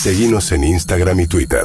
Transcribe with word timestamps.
Seguimos 0.00 0.50
en 0.52 0.64
Instagram 0.64 1.20
y 1.20 1.26
Twitter. 1.26 1.60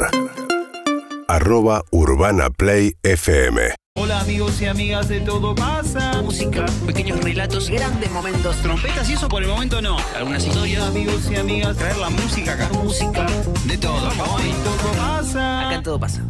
Arroba 1.30 1.86
Urbana 1.92 2.50
Play 2.50 2.98
FM. 3.02 3.74
Hola 3.98 4.20
amigos 4.20 4.62
y 4.62 4.66
amigas 4.66 5.08
de 5.08 5.22
Todo 5.22 5.56
Pasa. 5.56 6.22
música, 6.22 6.66
pequeños 6.86 7.24
relatos, 7.24 7.70
grandes 7.70 8.12
momentos, 8.12 8.58
Trompetas 8.58 9.10
y 9.10 9.14
eso 9.14 9.30
por 9.30 9.42
el 9.42 9.48
momento 9.48 9.82
no. 9.82 9.96
algunas 10.18 10.46
historias. 10.46 10.84
Amigos 10.84 11.32
y 11.32 11.38
amigas, 11.38 11.78
traer 11.78 11.96
la 11.96 12.10
música 12.10 12.56
acá. 12.56 12.68
Música, 12.74 13.26
De 13.68 13.78
todo. 13.78 14.10
Hoy 14.10 14.54
Todo 14.66 14.92
Pasa. 14.98 15.70
acá 15.70 15.82
todo 15.82 15.98
pasa. 15.98 16.22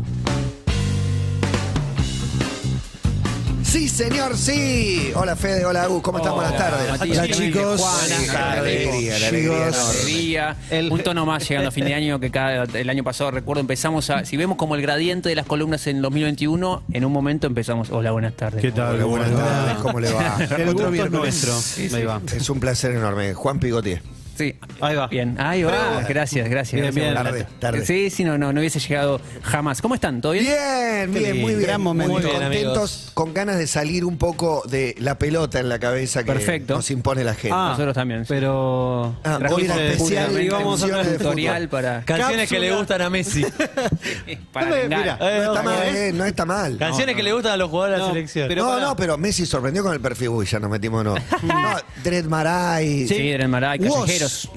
Sí, 3.76 3.90
señor, 3.90 4.38
sí. 4.38 5.12
Hola, 5.16 5.36
Fede, 5.36 5.66
hola, 5.66 5.84
Agus, 5.84 6.02
¿cómo 6.02 6.20
están? 6.20 6.34
Buenas 6.34 6.56
tardes. 6.58 6.92
Matías, 6.92 7.18
Hola, 7.18 7.28
chicos. 7.28 7.82
Buenas 7.82 8.22
Qué 8.22 8.28
tardes. 8.28 8.88
alegría, 8.88 9.20
la 9.20 9.28
alegría 9.28 9.52
Chicos. 9.52 9.76
enorme. 9.76 10.00
Alegría, 10.00 10.58
un 10.92 11.04
tono 11.04 11.26
más 11.26 11.50
llegando 11.50 11.68
a 11.68 11.72
fin 11.74 11.84
de 11.84 11.94
año 11.94 12.18
que 12.22 12.32
cada, 12.32 12.64
el 12.64 12.90
año 12.90 13.04
pasado 13.04 13.32
recuerdo 13.32 13.60
empezamos 13.60 14.10
a 14.10 14.24
si 14.24 14.38
vemos 14.38 14.56
como 14.56 14.76
el 14.76 14.82
gradiente 14.82 15.28
de 15.28 15.36
las 15.36 15.46
columnas 15.46 15.86
en 15.88 16.02
2021 16.02 16.84
en 16.94 17.04
un 17.04 17.12
momento 17.12 17.48
empezamos 17.48 17.90
hola 17.90 18.12
buenas 18.12 18.34
tardes 18.38 18.62
¿Qué 18.62 18.72
tal? 18.72 18.96
Hola, 18.96 19.06
buenas 19.08 19.32
tardes, 19.32 19.76
¿cómo 19.82 20.00
le 20.00 20.10
va? 20.10 20.38
El 20.58 20.74
gusto 20.74 20.94
es 20.94 21.12
nuestro. 21.12 21.52
Sí, 21.60 21.90
sí. 21.90 21.96
Ahí 21.98 22.06
va. 22.06 22.22
Es 22.34 22.50
un 22.50 22.62
placer 22.62 22.92
enorme. 22.92 23.34
Juan 23.34 23.60
Pigotier. 23.60 24.02
Sí 24.36 24.56
Ahí 24.82 24.96
va. 24.96 25.08
bien 25.08 25.36
ahí 25.40 25.64
va 25.64 26.02
gracias 26.08 26.50
gracias 26.50 26.82
Bien, 26.82 26.94
gracias 26.94 27.14
bien. 27.14 27.24
Tarde, 27.26 27.48
tarde. 27.60 27.86
sí 27.86 28.10
sí 28.10 28.24
no 28.24 28.38
no 28.38 28.52
no 28.54 28.60
hubiese 28.60 28.80
llegado 28.80 29.20
jamás 29.44 29.82
cómo 29.82 29.96
están 29.96 30.22
todo 30.22 30.34
bien 30.34 30.46
Bien, 30.46 31.14
bien, 31.14 31.42
muy 31.42 31.54
bien. 31.56 31.66
Gran 31.66 31.82
momento. 31.82 32.14
Muy 32.14 32.22
bien, 32.22 32.34
contentos, 32.42 33.12
con 33.14 33.34
ganas 33.34 33.58
de 33.58 33.68
salir 33.68 34.06
un 34.06 34.18
poco 34.18 34.64
de 34.68 34.96
la 35.00 35.18
pelota 35.18 35.60
en 35.60 35.70
la 35.70 35.80
cabeza 35.80 36.24
que 36.24 36.32
Perfecto. 36.32 36.76
nos 36.76 36.90
impone 36.92 37.24
la 37.24 37.34
gente. 37.34 37.52
Ah, 37.54 37.70
Nosotros 37.72 37.94
también. 37.96 38.26
Pero. 38.28 39.16
Ah, 39.24 39.40
hoy 39.52 39.66
era 39.66 39.84
especial 39.86 40.42
y 40.42 40.50
vamos 40.50 40.82
a 40.84 40.86
un 40.88 41.18
tutorial 41.18 41.70
para 41.70 42.02
Canciones 42.06 42.50
que 42.50 42.60
le 42.60 42.74
gustan 42.76 43.02
a 43.02 43.10
Messi. 43.10 43.46
para 44.52 44.68
Mira, 44.88 45.18
eh, 45.22 45.38
No 45.38 45.38
está 45.38 45.50
otra 45.52 45.64
mal, 45.64 45.80
vez. 45.80 45.96
eh, 45.96 46.12
no 46.14 46.26
está 46.26 46.46
mal. 46.46 46.78
Canciones 46.78 47.16
que 47.16 47.24
le 47.24 47.34
gustan 47.34 47.54
a 47.54 47.58
los 47.58 47.70
jugadores 47.70 47.98
de 48.00 48.04
la 48.06 48.10
selección. 48.10 48.48
pero- 48.48 48.64
no, 48.66 48.80
no, 48.80 48.96
pero 48.96 49.18
Messi 49.18 49.46
sorprendió 49.46 49.84
con 49.84 49.94
el 49.94 50.00
perfil. 50.02 50.30
Uy, 50.30 50.46
ya 50.46 50.60
nos 50.60 50.70
metimos, 50.70 51.04
no. 51.04 51.16
no 51.16 51.76
Dread 52.04 52.26
Marai, 52.26 53.08
sí, 53.08 53.32
Dren 53.32 53.50
Maray, 53.50 53.80
Woz. 53.80 54.06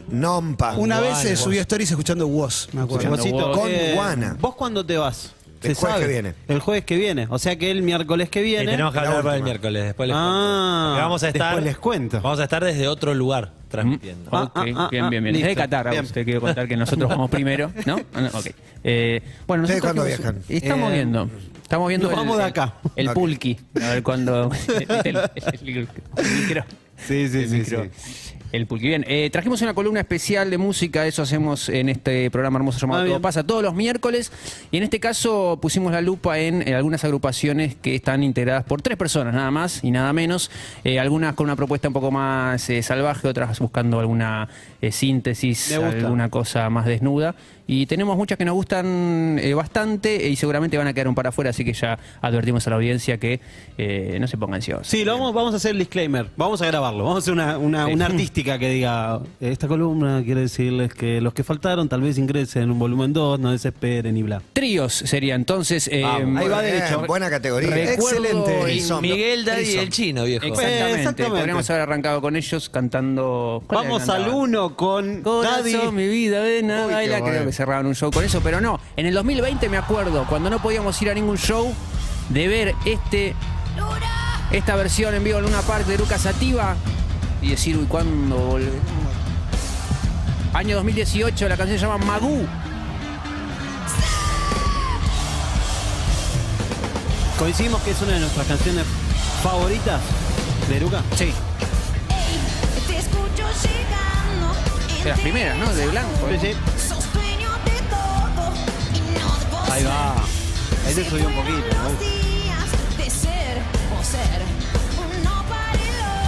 Nompa. 0.09 0.75
Una 0.77 1.01
vez 1.01 1.19
se 1.19 1.37
subió 1.37 1.61
stories 1.63 1.91
escuchando 1.91 2.27
Woz, 2.27 2.69
me 2.73 2.83
acuerdo. 2.83 3.15
Escuchando 3.15 3.53
Con 3.53 3.71
eh, 3.71 3.93
Guana. 3.95 4.37
¿Vos 4.41 4.55
cuándo 4.55 4.85
te 4.85 4.97
vas? 4.99 5.33
El 5.61 5.75
jueves 5.75 5.95
sabe. 5.97 6.07
que 6.07 6.13
viene. 6.13 6.35
El 6.47 6.61
jueves 6.61 6.85
que 6.85 6.97
viene. 6.97 7.27
O 7.31 7.39
sea 7.39 7.59
que 7.59 7.71
el 7.73 7.83
miércoles 7.83 8.29
que 8.31 8.41
Y 8.41 8.45
viene. 8.45 8.71
tenemos 8.71 8.93
que 8.93 9.01
la 9.01 9.07
hablar 9.09 9.23
para 9.25 9.35
el 9.35 9.41
última. 9.41 9.45
miércoles. 9.45 9.85
Después 9.87 10.09
les 10.09 10.17
Ah, 10.17 10.21
cuento. 10.23 10.89
Porque 10.91 11.03
vamos 11.03 11.23
a 11.25 11.29
estar. 11.29 11.47
después 11.49 11.65
les 11.65 11.79
cuento. 11.79 12.21
Vamos 12.23 12.39
a 12.41 12.45
estar 12.45 12.65
desde 12.65 12.87
otro 12.89 13.13
lugar 13.15 13.53
transmitiendo. 13.69 14.31
Ah, 14.33 14.45
Ok, 14.45 14.53
ah, 14.57 14.63
ah, 14.77 14.89
bien, 14.93 15.11
bien, 15.11 15.25
bien. 15.25 15.35
listo. 15.35 15.49
Desde 15.49 15.61
Qatar, 15.61 16.01
usted 16.01 16.25
quiero 16.25 16.41
contar 16.41 16.69
que 16.69 16.77
nosotros 16.77 17.09
vamos 17.09 17.29
primero, 17.29 17.73
¿no? 17.87 17.97
Ah, 18.15 18.21
no, 18.21 18.29
Ok. 18.39 18.47
Eh, 18.85 19.21
bueno, 19.49 19.65
¿Ustedes 19.65 19.83
nosotros 19.83 19.83
cuándo 19.83 20.05
viajan? 20.05 20.43
Estamos 20.49 20.91
Eh, 20.91 20.95
viendo. 20.95 21.31
Estamos 21.61 21.89
viendo 21.89 22.07
nos 22.09 22.13
el, 22.13 22.25
vamos 22.25 22.39
de 22.39 22.45
acá. 22.45 22.75
El, 22.95 23.09
Ok. 23.09 23.19
A 23.83 23.89
ver 23.89 24.03
cuándo. 24.05 24.51
el, 24.69 24.87
el- 25.07 25.17
el- 25.35 25.89
el 26.17 26.31
micro. 26.41 26.65
Sí, 26.97 27.29
sí, 27.29 27.39
El 27.39 27.49
sí, 27.51 27.57
micro. 27.57 27.85
sí. 27.97 28.35
El 28.51 28.67
pulqui. 28.67 28.89
Bien, 28.89 29.05
eh, 29.07 29.29
trajimos 29.31 29.61
una 29.61 29.75
columna 29.75 30.01
especial 30.01 30.51
de 30.51 30.57
música, 30.57 31.07
eso 31.07 31.21
hacemos 31.23 31.69
en 31.69 31.91
este 31.91 32.31
programa 32.31 32.59
hermoso 32.59 32.79
llamado 32.79 33.03
Ah, 33.03 33.07
Todo. 33.07 33.21
Pasa 33.21 33.45
todos 33.45 33.63
los 33.63 33.75
miércoles. 33.75 34.33
Y 34.71 34.79
en 34.79 34.85
este 34.85 35.01
caso 35.01 35.59
pusimos 35.61 35.93
la 35.93 36.01
lupa 36.01 36.39
en, 36.39 36.67
eh, 36.67 36.75
algunas 36.75 37.05
agrupaciones 37.05 37.77
que 37.77 37.95
están 37.95 38.23
integradas 38.23 38.65
por 38.65 38.81
tres 38.81 38.97
personas, 38.97 39.35
nada 39.35 39.51
más 39.51 39.85
y 39.85 39.91
nada 39.91 40.13
menos. 40.15 40.51
Eh, 40.83 40.99
algunas 40.99 41.35
con 41.35 41.45
una 41.45 41.57
propuesta 41.57 41.89
un 41.89 41.95
poco 41.95 42.11
más 42.11 42.71
eh, 42.71 42.83
salvaje, 42.83 43.29
otras 43.29 43.59
buscando 43.59 44.01
alguna 44.01 44.49
eh, 44.81 44.93
síntesis, 44.93 45.73
alguna 45.73 46.31
cosa 46.31 46.71
más 46.71 46.87
desnuda. 46.87 47.35
Y 47.71 47.85
tenemos 47.85 48.17
muchas 48.17 48.39
que 48.39 48.47
nos 48.47 48.55
gustan 48.55 49.39
eh, 49.43 49.53
bastante 49.53 50.27
y 50.27 50.37
seguramente 50.37 50.79
van 50.79 50.87
a 50.87 50.95
quedar 50.95 51.07
un 51.07 51.15
para 51.15 51.29
afuera, 51.29 51.51
así 51.51 51.67
que 51.67 51.75
ya 51.75 51.99
advertimos 52.23 52.67
a 52.67 52.71
la 52.71 52.77
audiencia 52.77 53.19
que 53.19 53.41
eh, 53.77 54.17
no 54.19 54.27
se 54.27 54.39
ponga 54.39 54.57
ansiosa. 54.57 54.85
Sí, 54.85 55.05
lo 55.05 55.13
vamos, 55.13 55.35
vamos 55.35 55.53
a 55.53 55.59
hacer 55.59 55.73
el 55.73 55.79
disclaimer. 55.79 56.29
Vamos 56.37 56.63
a 56.63 56.67
grabarlo. 56.67 57.05
Vamos 57.05 57.17
a 57.17 57.19
hacer 57.19 57.35
una, 57.35 57.59
una, 57.59 57.85
Sí. 57.87 57.93
una 57.93 58.07
artística 58.13 58.59
que 58.59 58.71
diga: 58.71 59.21
Esta 59.39 59.69
columna 59.69 60.23
quiere 60.25 60.41
decirles 60.41 60.95
que 60.95 61.21
los 61.21 61.35
que 61.35 61.45
faltaron 61.45 61.91
tal 61.91 62.01
vez 62.01 62.17
ingresen 62.17 62.63
en 62.63 62.71
un 62.71 62.79
volumen 62.79 63.13
2, 63.13 63.39
no 63.39 63.53
desesperen 63.53 64.17
y 64.17 64.23
bla. 64.23 64.41
Tríos 64.55 64.95
sería 64.95 65.35
entonces. 65.35 65.89
eh, 65.93 66.01
Vamos. 66.03 66.41
Ahí 66.43 66.49
va 66.49 66.63
Bien, 66.63 66.73
derecho. 66.75 67.05
Buena 67.07 67.29
categoría. 67.29 67.69
Recuerdo 67.71 68.25
Excelente. 68.25 68.75
y. 68.75 69.01
Miguel 69.03 69.45
Daddy 69.45 69.65
y 69.75 69.77
el 69.77 69.91
chino, 69.91 70.25
viejo. 70.25 70.47
Exactamente. 70.47 70.95
Exactamente. 71.01 71.37
Podríamos 71.39 71.69
haber 71.69 71.83
arrancado 71.83 72.23
con 72.23 72.35
ellos 72.35 72.71
cantando. 72.71 73.63
¿cuál 73.67 73.81
era 73.85 73.91
Vamos 73.93 74.09
al 74.09 74.29
uno 74.31 74.75
con 74.75 75.21
Corazón, 75.23 75.65
Daddy. 75.73 75.93
mi 75.93 76.09
vida, 76.09 76.41
ven 76.41 76.71
a 76.71 76.83
Uy, 76.85 76.89
qué 76.89 76.95
bailar. 76.95 77.23
Creo 77.23 77.45
que 77.47 77.58
cerraban 77.59 77.87
un 77.87 77.95
show 77.97 78.13
con 78.13 78.25
eso, 78.25 78.41
pero 78.41 78.61
no. 78.61 78.79
En 78.97 79.05
el 79.07 79.15
2020 79.15 79.69
me 79.69 79.79
acuerdo, 79.79 80.25
cuando 80.29 80.49
no 80.49 80.63
podíamos 80.63 81.01
ir 81.03 81.11
a 81.11 81.15
ningún 81.15 81.37
show, 81.37 81.75
de 82.29 82.47
ver 82.47 82.75
este 82.85 83.35
esta 84.53 84.77
versión 84.77 85.13
en 85.15 85.25
vivo 85.25 85.41
en 85.41 85.45
una 85.45 85.61
parte 85.63 85.91
de 85.91 85.99
Lucas 85.99 86.21
Sativa 86.23 86.77
y 87.43 87.51
decir, 87.51 87.77
uy, 87.77 87.87
¿cuándo 87.87 88.37
volvemos? 88.37 88.77
Año 90.55 90.77
2018, 90.77 91.49
la 91.49 91.57
canción 91.57 91.79
se 91.81 91.85
llama 91.85 91.99
Magú. 92.05 92.47
Coincidimos 97.41 97.83
que 97.83 97.91
es 97.91 98.01
una 98.01 98.13
de 98.13 98.21
nuestras 98.21 98.47
canciones 98.47 98.85
favoritas 99.43 100.01
de 100.69 100.81
Luca. 100.81 101.03
Sí, 101.17 101.33
Te 102.87 102.99
escucho 102.99 103.49
llegando. 103.63 105.03
de 105.03 105.11
las 105.11 105.21
primeras, 105.21 105.59
¿no? 105.59 105.75
De 105.75 105.87
Blanco. 105.89 106.29
Sí, 106.31 106.39
sí. 106.53 106.98
Ahí 109.71 109.85
va. 109.85 110.15
Ahí 110.87 110.95
te 110.95 111.09
subió 111.09 111.27
un 111.29 111.35
poquito. 111.35 111.77
¿no? 111.77 112.19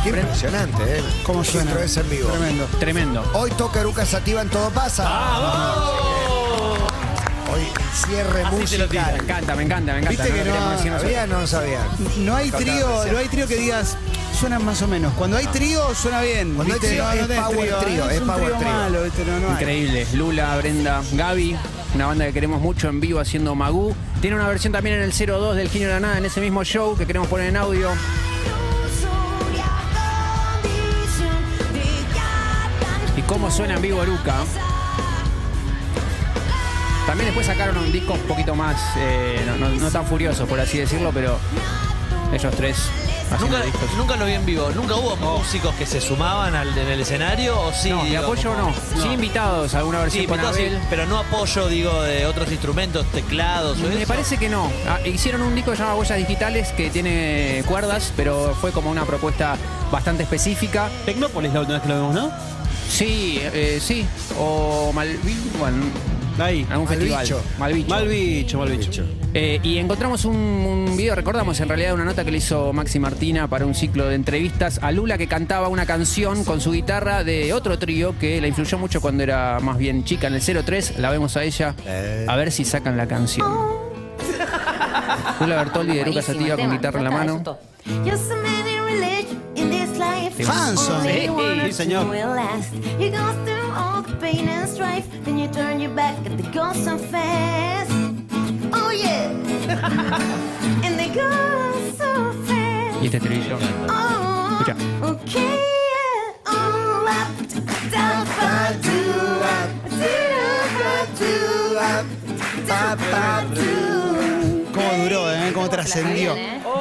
Qué 0.02 0.08
impresionante, 0.08 0.82
¿eh? 0.98 1.02
¿Cómo 1.24 1.44
suena? 1.44 1.78
es 1.82 1.96
en 1.98 2.08
vivo. 2.08 2.30
Tremendo. 2.30 2.66
Tremendo. 2.78 3.30
Hoy 3.34 3.50
toca 3.50 3.80
Eruca 3.80 4.06
Sativa 4.06 4.40
en 4.40 4.48
Todo 4.48 4.70
Pasa. 4.70 5.06
Hoy 7.52 7.60
cierre 8.06 8.42
Así 8.44 8.64
te 8.64 8.78
lo 8.78 8.86
musical. 8.86 9.12
Me 9.12 9.18
encanta, 9.24 9.54
me 9.56 9.62
encanta, 9.64 9.92
me 9.92 9.98
encanta. 9.98 10.22
Viste 10.24 10.24
que 10.24 10.38
no- 10.38 10.44
queríamos 10.44 10.70
decir 10.76 10.92
nosotros. 10.92 11.12
¿Sabía 11.12 11.24
o 11.24 11.26
no 11.40 11.46
sabía? 11.46 11.78
No 12.18 12.36
hay 12.36 12.50
trío, 12.50 13.04
no 13.12 13.18
hay 13.18 13.28
trío 13.28 13.46
que 13.46 13.56
digas, 13.56 13.96
suena 14.38 14.58
más 14.58 14.80
o 14.80 14.86
menos. 14.88 15.12
Cuando 15.14 15.36
hay 15.36 15.46
trío, 15.48 15.94
suena 15.94 16.22
bien. 16.22 16.54
Cuando 16.54 16.72
hay 16.74 16.80
¿viste? 16.80 16.94
trío, 16.96 17.04
No, 17.04 17.12
es 17.12 17.20
no 17.20 17.26
tenés 17.26 17.42
power 17.44 17.78
trío, 17.80 18.08
es 18.10 18.16
es 18.16 18.20
power 18.22 18.52
trío. 18.58 19.26
No, 19.26 19.40
no. 19.40 19.52
Increíble. 19.52 20.06
Lula, 20.14 20.56
Brenda, 20.56 21.02
Gaby, 21.12 21.56
una 21.94 22.06
banda 22.06 22.26
que 22.26 22.32
queremos 22.32 22.60
mucho 22.60 22.88
en 22.88 23.00
vivo 23.00 23.18
haciendo 23.20 23.54
Magú. 23.54 23.94
Tiene 24.20 24.36
una 24.36 24.48
versión 24.48 24.72
también 24.72 24.96
en 24.96 25.02
el 25.02 25.10
02 25.12 25.56
del 25.56 25.68
Genio 25.68 25.88
de 25.88 25.94
la 25.94 26.00
Nada, 26.00 26.18
en 26.18 26.24
ese 26.24 26.40
mismo 26.40 26.62
show 26.64 26.96
que 26.96 27.06
queremos 27.06 27.28
poner 27.28 27.48
en 27.48 27.56
audio. 27.56 27.90
Y 33.16 33.22
cómo 33.22 33.50
suena 33.50 33.74
en 33.74 33.82
vivo 33.82 34.02
Eruca. 34.02 34.36
También 37.06 37.26
después 37.26 37.46
sacaron 37.46 37.76
un 37.78 37.90
disco 37.90 38.12
un 38.12 38.20
poquito 38.20 38.54
más, 38.54 38.76
eh, 38.96 39.40
no, 39.58 39.68
no- 39.68 39.90
tan 39.90 40.06
furioso, 40.06 40.46
por 40.46 40.60
así 40.60 40.78
decirlo, 40.78 41.10
pero 41.12 41.38
ellos 42.32 42.54
tres 42.56 42.76
Nunca, 43.38 43.62
nunca 43.96 44.16
lo 44.16 44.26
vi 44.26 44.32
en 44.32 44.44
vivo. 44.44 44.70
¿Nunca 44.74 44.96
hubo 44.96 45.14
músicos 45.16 45.74
que 45.76 45.86
se 45.86 46.00
sumaban 46.00 46.54
al, 46.54 46.76
en 46.76 46.88
el 46.88 47.00
escenario? 47.00 47.58
¿O 47.60 47.72
sí? 47.72 47.90
No, 47.90 48.04
de 48.04 48.16
apoyo 48.16 48.50
como- 48.54 48.68
no. 48.70 49.02
Sí, 49.02 49.08
invitados, 49.08 49.74
alguna 49.74 49.98
Sí, 49.98 50.02
versión 50.04 50.26
con 50.26 50.34
invitados, 50.38 50.56
sí, 50.56 50.62
Abel. 50.66 50.80
pero 50.90 51.06
no 51.06 51.18
apoyo, 51.18 51.68
digo, 51.68 52.02
de 52.02 52.26
otros 52.26 52.50
instrumentos, 52.50 53.06
teclados 53.12 53.78
o 53.78 53.82
Me 53.86 53.98
eso. 53.98 54.08
parece 54.08 54.36
que 54.36 54.48
no. 54.48 54.70
Ah, 54.88 54.98
hicieron 55.06 55.42
un 55.42 55.54
disco 55.54 55.74
llamado 55.74 55.98
Huellas 55.98 56.18
Digitales 56.18 56.68
que 56.72 56.90
tiene 56.90 57.62
cuerdas, 57.68 58.12
pero 58.16 58.56
fue 58.60 58.72
como 58.72 58.90
una 58.90 59.04
propuesta 59.04 59.56
bastante 59.92 60.24
específica. 60.24 60.88
Tecnópolis 61.06 61.52
la 61.52 61.60
última 61.60 61.78
vez 61.78 61.82
que 61.82 61.88
lo 61.88 62.00
vimos, 62.00 62.14
¿no? 62.14 62.30
Sí, 62.88 63.38
eh, 63.42 63.78
sí. 63.80 64.06
O 64.38 64.92
Malvin, 64.92 65.52
bueno, 65.58 65.84
Ahí. 66.40 66.66
algún 66.70 66.86
Malbicho. 66.88 67.16
festival. 67.18 67.44
Malbicho. 67.58 67.88
Mal 67.88 68.08
bicho, 68.08 68.58
mal 68.58 68.68
bicho. 68.70 69.04
Eh, 69.34 69.60
y 69.62 69.78
encontramos 69.78 70.24
un, 70.24 70.36
un 70.36 70.96
video, 70.96 71.14
recordamos 71.14 71.60
en 71.60 71.68
realidad 71.68 71.94
una 71.94 72.04
nota 72.04 72.24
que 72.24 72.30
le 72.30 72.38
hizo 72.38 72.72
Maxi 72.72 72.98
Martina 72.98 73.46
para 73.48 73.66
un 73.66 73.74
ciclo 73.74 74.06
de 74.08 74.14
entrevistas 74.14 74.80
a 74.82 74.90
Lula 74.90 75.18
que 75.18 75.26
cantaba 75.28 75.68
una 75.68 75.86
canción 75.86 76.44
con 76.44 76.60
su 76.60 76.72
guitarra 76.72 77.22
de 77.24 77.52
otro 77.52 77.78
trío 77.78 78.18
que 78.18 78.40
la 78.40 78.48
influyó 78.48 78.78
mucho 78.78 79.00
cuando 79.00 79.22
era 79.22 79.60
más 79.60 79.78
bien 79.78 80.04
chica 80.04 80.26
en 80.26 80.34
el 80.34 80.42
03. 80.42 80.98
La 80.98 81.10
vemos 81.10 81.36
a 81.36 81.44
ella. 81.44 81.74
Eh. 81.86 82.26
A 82.28 82.36
ver 82.36 82.50
si 82.50 82.64
sacan 82.64 82.96
la 82.96 83.06
canción. 83.06 83.46
Lula 85.40 85.56
Bertoldi 85.56 85.96
de 85.96 86.04
Lucas 86.04 86.24
Sativa 86.24 86.56
con 86.56 86.70
guitarra 86.70 86.98
en 86.98 87.04
la 87.04 87.10
mano. 87.10 87.42
Hanson. 90.48 91.06
Or 91.30 91.66
Sí, 91.66 91.72
señor. 91.72 92.06
Through 93.70 93.78
all 93.78 94.02
the 94.02 94.16
pain 94.16 94.48
and 94.48 94.68
strife, 94.68 95.06
then 95.24 95.38
you 95.38 95.48
turn 95.48 95.80
your 95.80 95.94
back 95.94 96.16
and 96.26 96.38
they 96.38 96.50
go 96.50 96.72
so 96.72 96.98
fast. 96.98 97.90
Oh 98.72 98.90
yeah. 98.90 99.30
and 100.84 100.98
they 100.98 101.08
go 101.08 101.30
so 101.96 102.32
fast. 102.46 103.02
Y 103.02 103.06
este 103.06 103.16
estribillo. 103.18 103.58
Oh, 103.88 104.58
Escucha. 104.60 104.76
okay. 105.02 105.56
yeah. 105.56 106.46
Oh, 106.46 107.06
up, 107.08 107.30
down, 107.90 108.26
ba, 108.36 108.72
do, 108.82 108.98
up, 109.54 109.70
do, 109.90 110.14
ba, 111.78 112.04
do, 112.10 112.66
pa, 112.66 112.96
pa, 113.10 113.44
do. 113.54 113.70
Cómo 114.74 115.04
duró, 115.04 115.32
¿eh? 115.32 115.50
Cómo 115.54 115.68
trascendió. 115.68 116.34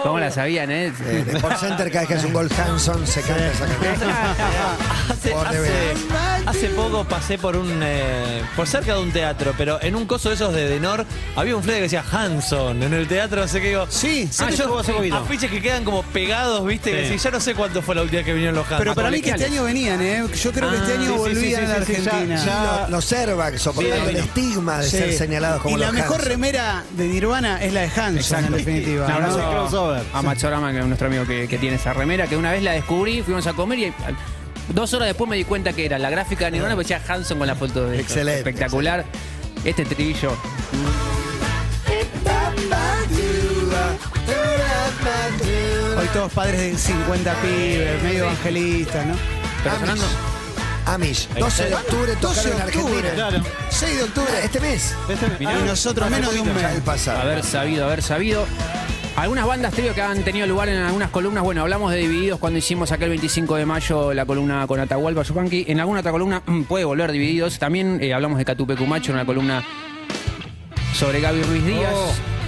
¿Cómo 0.04 0.20
la 0.20 0.32
sabían, 0.32 0.72
eh? 0.72 0.94
Eh, 1.06 1.24
de 1.26 1.32
Sport 1.34 1.58
Center 1.58 1.88
cada 1.92 2.00
vez 2.02 2.08
que 2.08 2.14
hace 2.16 2.28
un 2.28 2.34
gol 2.34 2.50
Hanson 2.58 3.06
se 3.06 3.22
canta 3.22 3.48
esa 3.52 3.66
canción. 3.66 5.34
Por 5.34 5.48
hace- 5.48 5.56
deber. 5.62 5.98
Hace 6.46 6.70
poco 6.70 7.04
pasé 7.06 7.38
por 7.38 7.56
un 7.56 7.80
eh, 7.84 8.42
por 8.56 8.68
cerca 8.68 8.96
de 8.96 9.02
un 9.02 9.12
teatro, 9.12 9.54
pero 9.58 9.82
en 9.82 9.96
un 9.96 10.06
coso 10.06 10.30
de 10.30 10.36
esos 10.36 10.54
de 10.54 10.68
Denor 10.68 11.06
había 11.36 11.56
un 11.56 11.62
flyer 11.64 11.78
que 11.78 11.84
decía 11.84 12.04
Hanson 12.12 12.82
en 12.84 12.94
el 12.94 13.08
teatro, 13.08 13.42
no 13.42 13.48
sé 13.48 13.62
qué 13.62 13.70
digo. 13.70 13.86
Sí, 13.90 14.28
Ah, 14.40 14.48
sí, 14.50 14.58
yo, 14.58 14.80
hace 14.80 14.94
poquito. 14.94 15.16
afiches 15.18 15.52
que 15.52 15.62
quedan 15.62 15.84
como 15.84 16.04
pegados, 16.04 16.66
viste, 16.66 16.92
que 16.92 16.98
Sí. 16.98 17.04
decís, 17.06 17.24
ya 17.24 17.32
no 17.32 17.40
sé 17.40 17.54
cuánto 17.56 17.82
fue 17.82 17.96
la 17.96 18.02
última 18.02 18.24
que 18.24 18.34
vinieron 18.34 18.56
los 18.56 18.66
Hanson. 18.66 18.80
Pero 18.80 18.96
para 18.96 19.12
mí 19.12 19.22
que 19.22 19.30
este 19.32 19.46
año 19.46 19.64
venían, 19.64 20.02
¿eh? 20.02 20.24
Yo 20.42 20.52
creo 20.52 20.70
que 20.72 20.78
este 20.78 20.92
Ah, 20.94 20.96
año 20.96 21.06
sí, 21.06 21.12
sí, 21.14 21.18
volvían 21.18 21.66
sí, 21.66 21.72
a 21.72 21.80
la 21.80 21.86
sí, 21.86 21.96
sí, 21.96 22.02
ya- 22.04 22.12
Argentina. 22.12 22.46
ya- 22.46 22.80
Los, 22.82 22.90
los 22.92 23.14
airbags 23.14 23.62
soportaron 23.62 24.10
el 24.10 24.16
estigma 24.18 24.80
de 24.80 24.84
Sí. 24.90 24.98
ser 24.98 25.14
señalados 25.14 25.62
como 25.62 25.78
y 25.78 25.80
la 25.80 25.88
los 25.88 25.96
mejor 25.96 26.16
Hanson. 26.18 26.30
remera 26.30 26.84
de 26.92 27.06
Nirvana 27.08 27.64
es 27.64 27.74
la 27.74 27.82
de 27.82 27.88
Hanson, 27.88 28.18
Exacto. 28.18 28.46
en 28.48 28.54
definitiva. 28.54 29.06
Un 29.06 29.12
¿no? 29.12 29.18
abrazo 29.18 29.38
No, 29.40 29.52
crossover. 29.52 30.04
a 30.14 30.22
Machorama, 30.22 30.72
que 30.72 30.80
es 30.80 30.86
nuestro 30.86 31.08
amigo 31.08 31.26
que, 31.26 31.48
que 31.48 31.58
tiene 31.58 31.76
esa 31.76 31.94
remera, 31.94 32.28
que 32.28 32.38
una 32.38 32.52
vez 32.52 32.64
la 32.64 32.72
descubrí, 32.72 33.22
fuimos 33.22 33.46
a 33.48 33.54
comer 33.54 33.80
y 33.80 33.94
dos 34.70 34.94
horas 34.94 35.08
después 35.08 35.30
me 35.30 35.36
di 35.36 35.44
cuenta 35.46 35.74
que 35.74 35.86
era 35.86 35.98
la 36.00 36.10
gráfica 36.10 36.46
de 36.46 36.52
Nirvana, 36.52 36.76
porque 36.76 36.94
decía 36.94 37.02
Hanson 37.14 37.38
con 37.38 37.48
la 37.48 37.56
foto 37.56 37.88
de. 37.88 38.00
Excelente, 38.00 38.40
Espectacular. 38.40 39.06
Este 39.66 39.82
estribillo. 39.82 40.38
Hoy 45.98 46.08
todos 46.14 46.32
padres 46.32 46.60
de 46.60 46.78
50 46.78 47.34
pibes, 47.42 48.04
medio 48.04 48.24
evangelistas, 48.26 49.06
¿no? 49.06 49.16
Pero 49.64 49.76
Amish. 49.76 49.90
sonando. 49.90 50.06
Amish, 50.86 51.28
12 51.38 51.66
de 51.66 51.76
octubre 51.76 52.16
12 52.20 52.20
tocaron 52.22 52.44
de 52.44 52.50
en 52.74 52.80
octubre. 52.80 53.10
Argentina. 53.10 53.30
Claro. 53.30 53.44
6 53.70 53.98
de 53.98 54.04
octubre. 54.04 54.32
Este 54.44 54.60
mes. 54.60 54.96
Este- 55.10 55.44
Y 55.44 55.46
ah, 55.46 55.60
nosotros 55.66 56.10
menos 56.10 56.34
de 56.34 56.40
un 56.40 56.54
mes. 56.54 56.62
Ya 56.62 56.74
el 56.74 56.82
pasado. 56.82 57.20
Haber 57.22 57.44
sabido, 57.44 57.86
haber 57.86 58.02
sabido. 58.02 58.46
Algunas 59.16 59.46
bandas 59.46 59.74
trío 59.74 59.94
que 59.94 60.02
han 60.02 60.24
tenido 60.24 60.48
lugar 60.48 60.70
en 60.70 60.78
algunas 60.78 61.10
columnas. 61.10 61.44
Bueno, 61.44 61.62
hablamos 61.62 61.92
de 61.92 61.98
Divididos 61.98 62.40
cuando 62.40 62.60
hicimos 62.60 62.92
aquel 62.92 63.10
25 63.10 63.56
de 63.56 63.66
mayo 63.66 64.14
la 64.14 64.26
columna 64.26 64.66
con 64.68 64.80
Atahualpa 64.80 65.24
Yupanqui. 65.24 65.66
En 65.68 65.80
alguna 65.80 66.00
otra 66.00 66.12
columna 66.12 66.42
mm, 66.46 66.64
puede 66.64 66.86
volver 66.86 67.12
Divididos. 67.12 67.60
También 67.60 68.00
eh, 68.02 68.14
hablamos 68.14 68.38
de 68.38 68.46
Catupecu 68.46 68.86
Macho 68.86 69.12
en 69.12 69.18
una 69.18 69.26
columna 69.26 69.64
sobre 70.94 71.20
Gaby 71.20 71.42
Ruiz 71.44 71.66
Díaz. 71.66 71.94
Oh. 71.94 72.40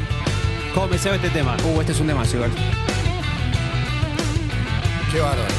¿Cómo 0.73 0.87
me 0.87 0.97
sabe 0.97 1.17
este 1.17 1.29
tema? 1.29 1.57
Uh, 1.65 1.81
este 1.81 1.91
es 1.91 1.99
un 1.99 2.07
demasiado 2.07 2.45
igual. 2.45 2.57
Qué 5.11 5.19
bárbaro. 5.19 5.53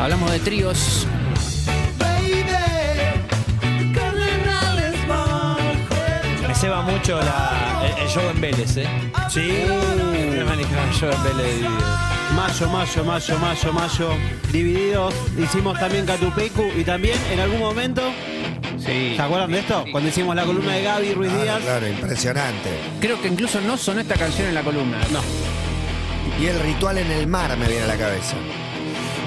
Hablamos 0.00 0.30
de 0.30 0.38
tríos. 0.40 1.06
Me 6.48 6.54
ceba 6.54 6.80
mucho 6.80 7.18
la, 7.18 7.65
el, 7.82 8.02
el 8.02 8.08
show 8.08 8.22
en 8.30 8.40
Vélez, 8.40 8.76
¿eh? 8.76 8.86
Sí. 9.30 9.40
Me 10.36 10.44
manejaban 10.44 10.88
el 10.88 10.94
show 10.94 11.10
en 11.12 11.22
Vélez 11.24 11.46
de 11.46 11.52
Divididos. 11.54 11.82
Mayo, 12.34 12.68
mayo, 12.68 13.04
mayo, 13.04 13.38
mayo, 13.38 13.72
mayo. 13.72 14.08
Divididos. 14.52 15.14
Hicimos 15.38 15.78
también 15.78 16.04
Catupecu 16.06 16.64
y 16.76 16.84
también 16.84 17.18
en 17.30 17.40
algún 17.40 17.60
momento. 17.60 18.02
Sí. 18.78 19.14
¿Se 19.16 19.22
acuerdan 19.22 19.50
de 19.52 19.60
esto? 19.60 19.84
Cuando 19.90 20.08
hicimos 20.10 20.34
la 20.36 20.44
columna 20.44 20.72
de 20.74 20.82
Gaby 20.82 21.14
Ruiz 21.14 21.30
Claro, 21.30 21.44
Díaz. 21.44 21.60
claro, 21.62 21.88
impresionante. 21.88 22.70
Creo 23.00 23.20
que 23.20 23.28
incluso 23.28 23.60
no 23.60 23.76
sonó 23.76 24.00
esta 24.00 24.14
canción 24.16 24.48
en 24.48 24.54
la 24.54 24.62
columna. 24.62 24.98
No. 25.12 25.20
Y 26.40 26.46
el 26.46 26.60
ritual 26.60 26.98
en 26.98 27.10
el 27.10 27.26
mar 27.26 27.56
me 27.56 27.66
viene 27.66 27.84
a 27.84 27.86
la 27.86 27.96
cabeza. 27.96 28.36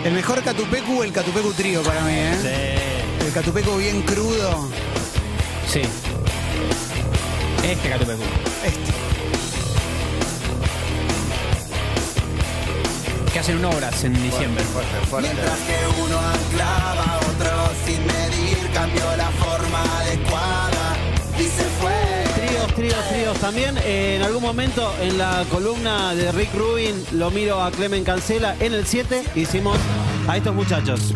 El 0.06 0.14
mejor 0.14 0.42
Catupecu, 0.44 1.04
el 1.04 1.12
Catupecu 1.12 1.52
trío 1.54 1.82
para 1.82 2.02
mí, 2.02 2.14
¿eh? 2.14 2.78
El 3.26 3.34
Catupecu 3.34 3.76
bien 3.78 4.02
crudo. 4.04 4.70
Sí. 5.68 5.82
Este 7.64 7.90
Catupecu. 7.90 8.24
Este. 8.66 8.92
Que 13.34 13.40
hacen 13.40 13.64
obras 13.64 14.04
en 14.04 14.14
diciembre. 14.24 14.64
Fuerte, 14.64 15.08
fuerte. 15.08 15.30
que 15.30 16.02
uno 16.02 16.20
anclaba, 16.20 17.20
otro 17.20 17.50
sin 17.86 18.06
medir 18.08 18.58
cambió 18.74 19.04
la 19.18 19.30
forma 19.32 19.84
adecuada 20.00 20.98
y 21.38 21.44
se 21.44 21.64
fue. 21.80 22.48
Tríos, 22.48 22.74
tríos, 22.76 23.10
tríos. 23.10 23.38
También 23.40 23.78
eh, 23.84 24.16
en 24.16 24.24
algún 24.24 24.42
momento 24.42 24.94
en 25.02 25.18
la 25.18 25.46
columna 25.52 26.16
de 26.16 26.32
Rick 26.32 26.54
Rubin 26.56 26.96
lo 27.12 27.30
miro 27.30 27.62
a 27.62 27.72
Clemen 27.72 28.04
Cancela. 28.04 28.56
En 28.60 28.74
el 28.74 28.88
7 28.88 29.24
hicimos 29.36 29.78
a 30.28 30.38
estos 30.38 30.56
muchachos. 30.56 31.14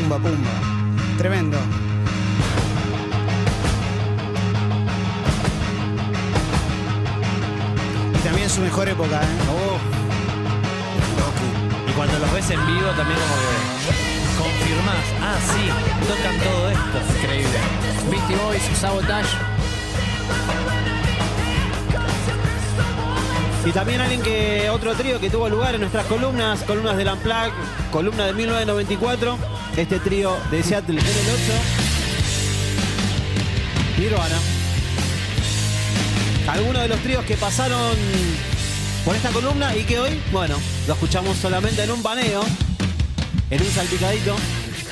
Pumba, 0.00 0.16
pumba. 0.16 1.18
Tremendo. 1.18 1.58
También 8.44 8.56
su 8.56 8.60
mejor 8.60 8.86
época, 8.86 9.22
¿eh? 9.22 9.26
Y 11.88 11.92
cuando 11.92 12.18
los 12.18 12.30
ves 12.34 12.50
en 12.50 12.66
vivo 12.66 12.90
también 12.90 13.18
como 13.18 13.36
que 13.40 13.46
confirmás, 14.36 15.06
ah, 15.22 15.38
sí, 15.40 15.70
tocan 16.06 16.38
todo 16.40 16.68
esto. 16.68 17.00
Increíble. 17.20 17.58
Beastie 18.10 18.36
Boys, 18.36 18.62
Sabotage. 18.78 19.34
Y 23.64 23.70
también 23.70 24.02
alguien 24.02 24.20
que, 24.20 24.68
otro 24.68 24.94
trío 24.94 25.18
que 25.18 25.30
tuvo 25.30 25.48
lugar 25.48 25.74
en 25.74 25.80
nuestras 25.80 26.04
columnas, 26.04 26.62
columnas 26.64 26.98
del 26.98 27.08
Unplugged, 27.08 27.54
columna 27.90 28.26
de 28.26 28.34
1994, 28.34 29.38
este 29.78 30.00
trío 30.00 30.36
de 30.50 30.62
Seattle 30.62 31.00
en 31.00 31.06
el 31.06 31.30
8, 31.30 31.38
Nirvana. 34.00 34.53
Algunos 36.48 36.82
de 36.82 36.88
los 36.88 36.98
tríos 37.00 37.24
que 37.24 37.36
pasaron 37.36 37.96
por 39.04 39.16
esta 39.16 39.30
columna 39.30 39.74
y 39.76 39.84
que 39.84 39.98
hoy, 39.98 40.20
bueno, 40.32 40.56
lo 40.86 40.94
escuchamos 40.94 41.36
solamente 41.38 41.82
en 41.82 41.90
un 41.90 42.02
paneo, 42.02 42.42
en 43.50 43.60
un 43.62 43.68
salpicadito. 43.68 44.36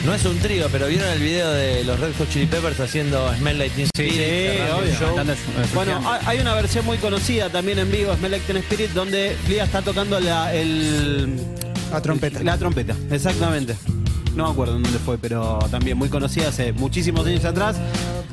No 0.04 0.12
es 0.14 0.24
un 0.24 0.36
trío, 0.38 0.66
pero 0.72 0.88
vieron 0.88 1.08
el 1.10 1.20
video 1.20 1.48
de 1.52 1.84
los 1.84 2.00
Red 2.00 2.12
Hot 2.18 2.28
Chili 2.28 2.46
Peppers 2.46 2.80
haciendo 2.80 3.32
Smell 3.36 3.56
Like 3.58 3.74
Teen 3.76 3.86
Spirit. 3.94 4.60
obvio. 4.74 5.22
eh, 5.32 5.36
Bueno, 5.74 6.00
hay 6.26 6.40
una 6.40 6.54
versión 6.54 6.84
muy 6.84 6.98
conocida 6.98 7.50
también 7.50 7.78
en 7.78 7.92
vivo, 7.92 8.12
Smell 8.16 8.32
Like 8.32 8.46
Teen 8.46 8.56
Spirit, 8.58 8.90
donde 8.90 9.36
Flea 9.46 9.62
está 9.64 9.80
tocando 9.82 10.18
la, 10.18 10.52
el, 10.52 11.36
La 11.92 12.00
trompeta. 12.02 12.42
La 12.42 12.58
trompeta, 12.58 12.96
exactamente. 13.12 13.76
No 14.34 14.46
me 14.46 14.50
acuerdo 14.52 14.76
en 14.76 14.82
dónde 14.82 14.98
fue, 14.98 15.18
pero 15.18 15.60
también 15.70 15.96
muy 15.96 16.08
conocida 16.08 16.48
hace 16.48 16.72
muchísimos 16.72 17.24
años 17.26 17.44
atrás. 17.44 17.76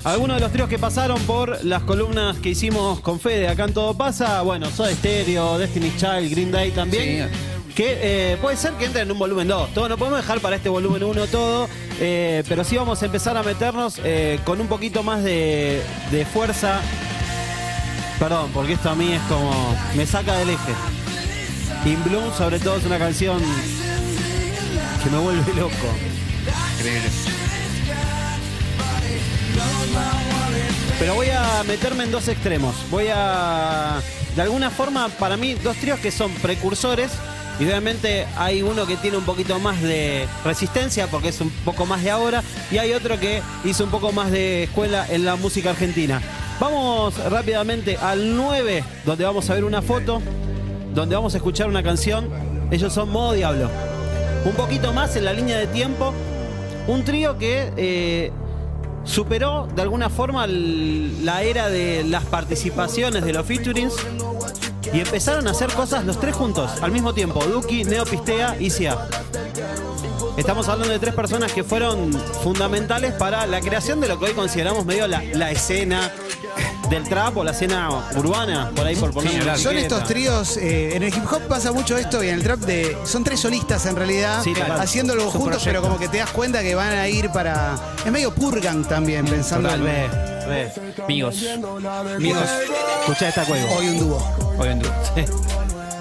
Algunos 0.03 0.37
de 0.37 0.41
los 0.41 0.51
tríos 0.51 0.69
que 0.69 0.79
pasaron 0.79 1.19
por 1.23 1.63
las 1.65 1.83
columnas 1.83 2.37
que 2.37 2.49
hicimos 2.49 3.01
con 3.01 3.19
Fede 3.19 3.49
acá 3.49 3.65
en 3.65 3.73
Todo 3.73 3.93
Pasa, 3.95 4.41
bueno, 4.43 4.69
Soda 4.69 4.91
Stereo, 4.93 5.57
Destiny's 5.57 5.97
Child, 5.97 6.31
Green 6.31 6.51
Day 6.51 6.71
también. 6.71 7.29
Que 7.75 7.97
eh, 8.01 8.37
puede 8.41 8.57
ser 8.57 8.73
que 8.73 8.85
entre 8.85 9.01
en 9.01 9.11
un 9.11 9.19
volumen 9.19 9.47
2. 9.47 9.73
Todo 9.73 9.89
no 9.89 9.97
podemos 9.97 10.19
dejar 10.19 10.39
para 10.39 10.55
este 10.55 10.69
volumen 10.69 11.03
1 11.03 11.27
todo, 11.27 11.69
eh, 11.99 12.43
pero 12.47 12.63
sí 12.63 12.77
vamos 12.77 13.01
a 13.01 13.05
empezar 13.05 13.37
a 13.37 13.43
meternos 13.43 13.99
eh, 14.03 14.39
con 14.45 14.59
un 14.59 14.67
poquito 14.67 15.03
más 15.03 15.23
de, 15.23 15.81
de 16.11 16.25
fuerza. 16.25 16.79
Perdón, 18.19 18.51
porque 18.53 18.73
esto 18.73 18.89
a 18.89 18.95
mí 18.95 19.13
es 19.13 19.21
como. 19.23 19.75
me 19.95 20.05
saca 20.05 20.37
del 20.37 20.49
eje. 20.49 20.73
In 21.85 22.03
Bloom, 22.03 22.33
sobre 22.37 22.59
todo, 22.59 22.75
es 22.75 22.85
una 22.85 22.99
canción 22.99 23.39
que 25.01 25.09
me 25.09 25.17
vuelve 25.19 25.53
loco. 25.53 25.87
Pero 30.99 31.15
voy 31.15 31.27
a 31.29 31.63
meterme 31.63 32.03
en 32.03 32.11
dos 32.11 32.27
extremos. 32.27 32.75
Voy 32.91 33.07
a. 33.09 34.01
De 34.35 34.41
alguna 34.41 34.69
forma, 34.69 35.07
para 35.07 35.37
mí, 35.37 35.53
dos 35.53 35.77
tríos 35.77 35.97
que 35.99 36.11
son 36.11 36.29
precursores. 36.33 37.11
Y 37.57 37.63
obviamente 37.63 38.25
hay 38.37 38.61
uno 38.61 38.85
que 38.85 38.97
tiene 38.97 39.17
un 39.17 39.23
poquito 39.23 39.59
más 39.59 39.81
de 39.81 40.27
resistencia 40.45 41.07
porque 41.07 41.29
es 41.29 41.39
un 41.39 41.49
poco 41.63 41.85
más 41.85 42.03
de 42.03 42.11
ahora. 42.11 42.43
Y 42.69 42.77
hay 42.79 42.91
otro 42.91 43.17
que 43.17 43.41
hizo 43.63 43.85
un 43.85 43.91
poco 43.91 44.11
más 44.11 44.29
de 44.31 44.63
escuela 44.63 45.05
en 45.09 45.23
la 45.23 45.37
música 45.37 45.69
argentina. 45.69 46.21
Vamos 46.59 47.17
rápidamente 47.29 47.95
al 47.95 48.35
9, 48.35 48.83
donde 49.05 49.23
vamos 49.23 49.49
a 49.49 49.53
ver 49.53 49.63
una 49.63 49.81
foto, 49.81 50.21
donde 50.93 51.15
vamos 51.15 51.33
a 51.33 51.37
escuchar 51.37 51.67
una 51.69 51.81
canción. 51.81 52.29
Ellos 52.71 52.91
son 52.91 53.09
Modo 53.09 53.33
Diablo. 53.33 53.69
Un 54.43 54.53
poquito 54.53 54.91
más 54.91 55.15
en 55.15 55.23
la 55.23 55.31
línea 55.31 55.57
de 55.57 55.67
tiempo. 55.67 56.13
Un 56.87 57.05
trío 57.05 57.37
que 57.37 57.71
eh, 57.77 58.31
superó 59.09 59.67
de 59.75 59.81
alguna 59.81 60.09
forma 60.09 60.45
la 60.47 61.41
era 61.41 61.67
de 61.67 62.03
las 62.03 62.25
participaciones 62.25 63.25
de 63.25 63.33
los 63.33 63.45
featurings 63.45 63.95
y 64.93 64.99
empezaron 64.99 65.47
a 65.47 65.51
hacer 65.51 65.71
cosas 65.73 66.05
los 66.05 66.19
tres 66.19 66.35
juntos 66.35 66.71
al 66.81 66.91
mismo 66.91 67.13
tiempo. 67.13 67.43
Duki, 67.43 67.83
Neo 67.83 68.05
Pistea 68.05 68.55
y 68.59 68.69
Sia. 68.69 68.97
Estamos 70.37 70.69
hablando 70.69 70.93
de 70.93 70.99
tres 70.99 71.13
personas 71.13 71.51
que 71.51 71.63
fueron 71.63 72.13
fundamentales 72.13 73.13
para 73.13 73.45
la 73.45 73.59
creación 73.59 73.99
de 73.99 74.07
lo 74.07 74.19
que 74.19 74.25
hoy 74.25 74.33
consideramos 74.33 74.85
medio 74.85 75.07
la, 75.07 75.21
la 75.33 75.51
escena 75.51 76.11
del 76.89 77.03
trap 77.07 77.37
o 77.37 77.43
la 77.43 77.51
escena 77.51 77.89
urbana, 78.15 78.71
por 78.75 78.85
ahí 78.85 78.95
por 78.95 79.11
poner 79.11 79.41
una 79.43 79.57
Son 79.57 79.77
estos 79.77 80.03
tríos, 80.05 80.57
eh, 80.57 80.95
en 80.95 81.03
el 81.03 81.09
hip 81.13 81.23
hop 81.31 81.41
pasa 81.47 81.71
mucho 81.71 81.97
esto 81.97 82.23
y 82.23 82.29
en 82.29 82.35
el 82.35 82.43
trap 82.43 82.59
de. 82.59 82.97
Son 83.05 83.23
tres 83.23 83.39
solistas 83.39 83.85
en 83.85 83.95
realidad, 83.95 84.41
Sí, 84.43 84.53
total. 84.53 84.79
haciéndolo 84.79 85.23
Su 85.31 85.37
juntos, 85.39 85.61
pero 85.63 85.81
como 85.81 85.97
que 85.99 86.07
te 86.07 86.17
das 86.17 86.31
cuenta 86.31 86.61
que 86.61 86.75
van 86.75 86.93
a 86.93 87.07
ir 87.07 87.29
para. 87.31 87.75
Es 88.05 88.11
medio 88.11 88.33
purgan 88.33 88.83
también, 88.83 89.25
pensando 89.25 89.69
Total, 89.69 89.87
en 89.87 90.11
re, 90.11 90.45
re. 90.47 91.03
Amigos. 91.03 91.35
Amigos, 92.15 92.43
escuchá 93.01 93.29
esta 93.29 93.45
cuevo. 93.45 93.67
hoy 93.77 93.87
un 93.89 93.99
dúo. 93.99 94.35
Hoy 94.57 94.69
en 94.69 94.79
día. 94.79 94.91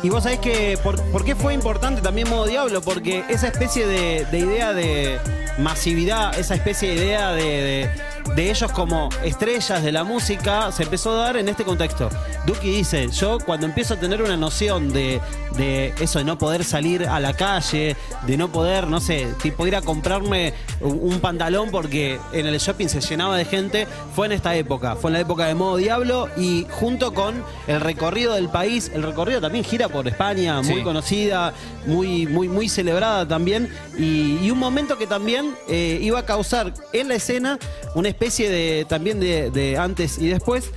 Y 0.03 0.11
vos 0.11 0.23
sabés 0.23 0.39
que, 0.39 0.79
por, 0.83 1.01
por 1.11 1.25
qué 1.25 1.35
fue 1.35 1.53
importante 1.55 2.01
también 2.01 2.29
Modo 2.31 2.47
Diablo? 2.47 2.81
Porque 2.83 3.25
esa 3.29 3.49
especie 3.49 3.85
de, 3.87 4.27
de 4.31 4.39
idea 4.39 4.73
de 4.73 5.19
masividad, 5.59 6.39
esa 6.39 6.55
especie 6.55 6.91
de 6.91 6.95
idea 7.05 7.33
de, 7.33 7.43
de- 7.43 7.91
de 8.35 8.51
ellos 8.51 8.71
como 8.73 9.09
estrellas 9.25 9.83
de 9.83 9.93
la 9.93 10.05
música, 10.05 10.71
se 10.73 10.83
empezó 10.85 11.13
a 11.13 11.25
dar 11.25 11.37
en 11.37 11.49
este 11.49 11.65
contexto. 11.65 12.09
Duki 12.47 12.71
dice, 12.71 13.09
yo 13.09 13.39
cuando 13.45 13.67
empiezo 13.67 13.95
a 13.95 13.97
tener 13.99 14.23
una 14.23 14.37
noción 14.37 14.93
de, 14.93 15.21
de 15.57 15.93
eso 16.01 16.19
de 16.19 16.25
no 16.25 16.39
poder 16.39 16.65
salir 16.65 17.07
a 17.07 17.21
la 17.21 17.33
calle, 17.35 17.97
de 18.27 18.37
no 18.37 18.49
poder, 18.49 18.87
no 18.87 19.01
sé, 19.01 19.29
tipo 19.43 19.67
ir 19.67 19.77
a 19.77 19.83
comprarme 19.83 20.55
un 20.81 21.21
pantalón 21.21 21.71
porque 21.71 22.19
en 22.33 22.47
el 22.47 22.59
shopping 22.59 22.87
se 22.89 23.01
llenaba 23.01 23.37
de 23.37 23.45
gente, 23.45 23.87
fue 24.15 24.27
en 24.27 24.33
esta 24.33 24.55
época, 24.55 24.97
fue 24.97 25.11
en 25.11 25.15
la 25.15 25.21
época 25.21 25.47
de 25.47 25.55
Modo 25.55 25.77
Diablo 25.77 26.29
y 26.37 26.67
junto 26.71 27.13
con 27.15 27.43
el 27.67 27.81
recorrido 27.81 28.35
del 28.35 28.49
país, 28.49 28.91
el 28.95 29.03
recorrido 29.03 29.41
también 29.41 29.65
gira 29.65 29.89
por 29.89 30.07
España, 30.09 30.61
muy 30.63 30.77
Sí. 30.79 30.83
conocida, 30.83 31.53
muy, 31.87 32.27
muy, 32.27 32.49
muy 32.49 32.69
celebrada 32.69 33.27
también, 33.27 33.69
y, 33.99 34.39
y 34.43 34.51
un 34.51 34.59
momento 34.59 34.97
que 34.99 35.07
también 35.07 35.55
eh, 35.69 35.99
iba 36.03 36.19
a 36.21 36.25
causar 36.25 36.73
en 36.93 37.09
la 37.09 37.15
escena 37.15 37.59
una 37.95 38.08
especie 38.09 38.51
de 38.51 38.85
también 38.89 39.21
de, 39.21 39.77
antes 39.79 40.19
y 40.19 40.29
después. 40.29 40.71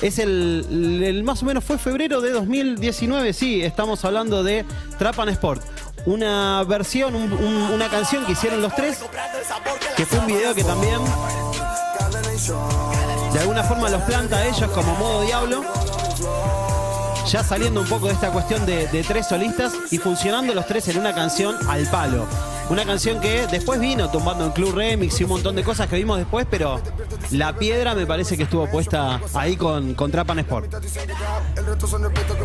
Es 0.00 0.20
el, 0.20 1.22
más 1.24 1.42
o 1.42 1.46
menos 1.46 1.64
fue 1.64 1.76
febrero 1.76 2.20
de 2.20 2.30
2019, 2.30 3.32
sí, 3.32 3.62
estamos 3.62 4.04
hablando 4.04 4.44
de 4.44 4.64
Trap 4.96 5.18
and 5.20 5.30
Sport. 5.32 5.62
Una 6.06 6.62
versión, 6.62 7.16
un- 7.16 7.32
una 7.32 7.88
canción 7.88 8.24
que 8.24 8.32
hicieron 8.32 8.62
los 8.62 8.72
tres, 8.76 9.00
que 9.96 10.06
fue 10.06 10.20
un 10.20 10.26
video 10.28 10.54
que 10.54 10.62
también 10.62 11.00
de 13.32 13.40
alguna 13.40 13.64
forma 13.64 13.90
los 13.90 14.02
planta 14.02 14.36
a 14.36 14.46
ellos 14.46 14.70
como 14.70 14.94
modo 14.94 15.22
diablo. 15.22 15.64
Ya 17.28 17.44
saliendo 17.44 17.82
un 17.82 17.86
poco 17.86 18.06
de 18.06 18.14
esta 18.14 18.30
cuestión 18.30 18.64
de, 18.64 19.04
tres 19.06 19.26
solistas 19.28 19.74
y 19.90 19.98
funcionando 19.98 20.54
los 20.54 20.66
tres 20.66 20.88
en 20.88 20.98
una 20.98 21.14
canción 21.14 21.56
al 21.68 21.86
palo. 21.90 22.26
Una 22.70 22.84
canción 22.84 23.20
que 23.20 23.46
después 23.46 23.80
vino 23.80 24.10
tumbando 24.10 24.46
en 24.46 24.52
Club 24.52 24.74
Remix 24.74 25.20
y 25.20 25.24
un 25.24 25.30
montón 25.30 25.56
de 25.56 25.62
cosas 25.62 25.88
que 25.88 25.96
vimos 25.96 26.18
después, 26.18 26.46
pero 26.50 26.80
la 27.30 27.54
piedra 27.54 27.94
me 27.94 28.06
parece 28.06 28.36
que 28.36 28.42
estuvo 28.44 28.66
puesta 28.70 29.20
ahí 29.34 29.56
con, 29.56 29.94
con 29.94 30.10
Trap 30.10 30.30
and 30.30 30.40
Sport. 30.40 30.74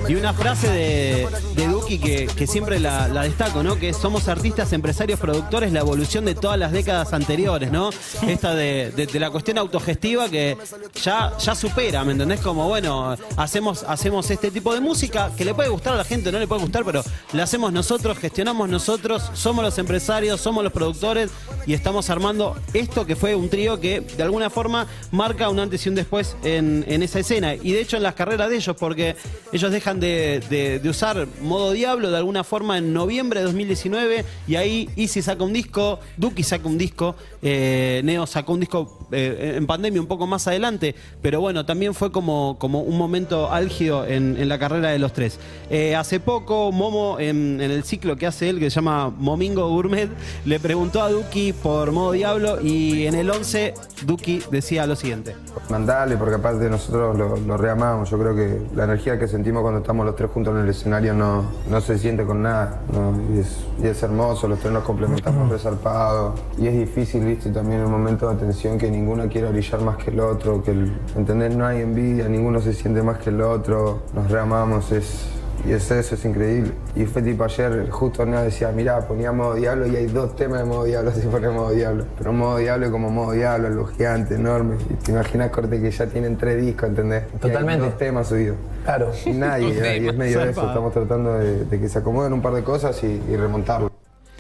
Y 0.08 0.16
una 0.16 0.34
frase 0.34 0.70
de, 0.70 1.28
de 1.56 1.68
Duki 1.68 2.00
que, 2.00 2.48
siempre 2.48 2.80
la, 2.80 3.08
destaco, 3.24 3.63
¿no? 3.63 3.78
Que 3.78 3.94
somos 3.94 4.28
artistas, 4.28 4.74
empresarios, 4.74 5.20
productores, 5.20 5.72
la 5.72 5.80
evolución 5.80 6.25
de 6.25 6.36
todas 6.36 6.58
las 6.58 6.72
décadas 6.72 7.13
anteriores, 7.13 7.72
¿no? 7.72 7.90
Esta 8.28 8.54
de 8.54 9.10
la 9.13 9.30
cuestión 9.30 9.58
autogestiva 9.58 10.30
que 10.30 10.58
ya, 11.02 11.38
ya 11.38 11.56
supera, 11.56 12.04
¿me 12.04 12.13
entendés? 12.13 12.42
Como, 12.42 12.68
bueno, 12.68 13.16
hacemos, 13.38 13.84
hacemos 13.84 14.30
este 14.30 14.52
tipo 14.52 14.73
de 14.74 14.82
música 14.82 15.32
que 15.38 15.46
le 15.46 15.53
puede 15.53 15.70
gustar 15.70 15.94
a 15.94 15.98
la 15.98 16.03
gente, 16.03 16.32
no 16.32 16.39
le 16.39 16.48
puede 16.48 16.62
gustar, 16.62 16.84
pero 16.86 17.03
la 17.34 17.44
hacemos 17.44 17.72
nosotros, 17.74 18.18
gestionamos 18.18 18.70
nosotros, 18.70 19.30
somos 19.34 19.63
los 19.63 19.77
empresarios, 19.77 20.42
somos 20.42 20.63
los 20.63 20.74
productores 20.74 21.32
y 21.65 21.74
estamos 21.74 22.10
armando 22.10 22.56
esto 22.74 23.06
que 23.06 23.15
fue 23.15 23.36
un 23.36 23.50
trío 23.50 23.80
que 23.80 24.01
de 24.01 24.24
alguna 24.24 24.50
forma 24.50 24.88
marca 25.12 25.50
un 25.50 25.60
antes 25.60 25.86
y 25.86 25.89
un 25.89 25.96
después 25.96 26.36
en, 26.44 26.84
en 26.88 27.03
esa 27.03 27.20
escena. 27.20 27.56
Y 27.56 27.72
de 27.72 27.82
hecho 27.82 27.98
en 27.98 28.03
las 28.03 28.15
carreras 28.15 28.50
de 28.50 28.58
ellos, 28.58 28.75
porque 28.77 29.15
ellos 29.51 29.72
dejan 29.72 30.00
de, 30.00 30.42
de- 30.50 30.89
usar 30.89 31.27
modo 31.42 31.72
diablo 31.72 32.12
de 32.12 32.18
alguna 32.18 32.44
forma 32.44 32.77
en 32.77 32.94
noviembre 32.94 33.39
de 33.39 33.46
2019 33.46 34.25
y 34.48 34.56
ahí 34.56 34.89
Easy 34.96 35.22
saca 35.22 35.44
un 35.44 35.53
disco, 35.53 36.00
Duki 36.18 36.44
saca 36.44 36.68
un 36.68 36.77
disco, 36.77 37.15
eh, 37.42 38.01
Neo 38.03 38.27
sacó 38.27 38.53
un 38.53 38.60
disco 38.60 39.03
eh, 39.13 39.55
en 39.58 39.67
pandemia 39.67 40.01
un 40.01 40.08
poco 40.08 40.27
más 40.27 40.48
adelante, 40.48 40.96
pero 41.22 41.41
bueno, 41.41 41.65
también 41.65 41.93
fue 41.93 42.12
como, 42.12 42.58
como 42.60 42.82
un 42.82 42.98
momento 42.98 43.51
álgido 43.51 44.05
en, 44.05 44.38
en 44.38 44.50
la 44.50 44.60
carrera 44.60 44.89
de 44.89 45.00
los 45.00 45.13
tres. 45.13 45.39
Eh, 45.70 45.96
hace 45.96 46.20
poco, 46.20 46.72
Momo, 46.72 47.20
en, 47.20 47.62
en 47.62 47.72
el 47.72 47.84
ciclo 47.84 48.15
que 48.15 48.27
hace 48.27 48.50
él, 48.50 48.60
que 48.60 48.70
se 48.70 48.75
llama 48.75 49.10
Momingo 49.10 49.70
Gourmet, 49.70 50.10
le 50.46 50.60
preguntó 50.60 51.01
a 51.01 51.10
Duki 51.10 51.53
por 51.53 51.91
modo 51.91 52.12
diablo 52.12 52.62
y 52.62 53.08
en 53.08 53.15
el 53.15 53.29
11 53.29 53.74
Duki 54.05 54.41
decía 54.51 54.86
lo 54.88 54.96
siguiente. 54.96 55.36
Mandale, 55.70 56.17
porque 56.17 56.36
aparte 56.36 56.70
nosotros 56.70 57.17
lo, 57.17 57.38
lo 57.38 57.58
reamamos. 57.58 58.10
Yo 58.10 58.17
creo 58.20 58.36
que 58.36 58.62
la 58.75 58.86
energía 58.86 59.17
que 59.17 59.27
sentimos 59.27 59.62
cuando 59.62 59.79
estamos 59.79 60.05
los 60.05 60.15
tres 60.15 60.29
juntos 60.32 60.55
en 60.55 60.62
el 60.62 60.70
escenario 60.70 61.13
no, 61.13 61.43
no 61.70 61.82
se 61.82 61.98
siente 61.98 62.25
con 62.25 62.43
nada. 62.43 62.82
¿no? 62.91 63.36
Y, 63.36 63.39
es, 63.39 63.58
y 63.82 63.88
es 63.88 64.01
hermoso, 64.03 64.48
los 64.48 64.60
tres 64.60 64.74
nos 64.74 64.84
complementamos 64.84 65.50
resarpado. 65.51 66.36
Y 66.58 66.67
es 66.67 66.77
difícil, 66.77 67.25
viste, 67.25 67.50
también 67.50 67.82
en 67.82 67.86
un 67.86 67.91
momento 67.91 68.29
de 68.29 68.36
tensión 68.36 68.77
que 68.77 68.88
ninguno 69.04 69.28
quiera 69.28 69.50
brillar 69.50 69.82
más 69.82 69.98
que 69.98 70.12
el 70.12 70.20
otro, 70.22 70.64
que 70.64 70.72
el, 70.72 70.94
¿entendés? 71.18 71.54
No 71.58 71.66
hay 71.66 71.82
envidia, 71.82 72.30
ninguno 72.30 72.62
se 72.62 72.74
siente 72.74 73.04
más 73.04 73.18
que 73.18 73.32
el 73.32 73.42
otro. 73.42 74.04
Nos 74.14 74.32
reamamos, 74.32 74.94
es, 74.94 75.26
y 75.68 75.74
es 75.74 75.92
eso, 75.92 76.16
es 76.16 76.24
increíble. 76.24 76.72
Y 76.96 77.04
fue 77.04 77.22
tipo 77.22 77.44
ayer, 77.44 77.90
justo 77.90 78.26
Neo 78.26 78.42
decía, 78.44 78.72
mirá, 78.72 79.02
ponía 79.02 79.34
modo 79.34 79.56
diablo 79.56 79.88
y 79.88 79.98
hay 79.98 80.06
dos 80.06 80.38
temas 80.38 80.60
de 80.60 80.66
modo 80.66 80.86
diablo 80.86 81.12
si 81.16 81.28
pone 81.28 81.50
modo 81.50 81.72
diablo. 81.72 82.06
Pero 82.18 82.32
modo 82.32 82.58
diablo 82.58 82.90
como 82.92 83.10
modo 83.10 83.34
diablo, 83.34 83.68
algo 83.68 83.86
gigante, 83.88 84.36
enorme. 84.36 84.78
Y 84.90 84.94
te 84.94 85.12
imaginas, 85.12 85.50
corte, 85.52 85.82
que 85.82 85.92
ya 85.92 86.08
tienen 86.08 86.38
tres 86.38 86.62
discos, 86.62 86.88
¿entendés? 86.88 87.24
Y 87.24 87.34
hay 87.34 87.40
Totalmente. 87.40 87.86
dos 87.86 87.98
temas 87.98 88.28
subidos. 88.30 88.56
Claro. 88.86 89.12
Y 89.26 89.32
nadie, 89.32 89.68
y 90.00 90.08
es 90.08 90.16
medio 90.16 90.40
de 90.40 90.52
eso. 90.52 90.66
Estamos 90.66 90.94
tratando 90.94 91.34
de, 91.40 91.66
de 91.66 91.80
que 91.80 91.90
se 91.90 92.00
acomoden 92.00 92.32
un 92.32 92.42
par 92.42 92.54
de 92.54 92.64
cosas 92.64 93.04
y, 93.04 93.22
y 93.30 93.36
remontarlo. 93.36 93.92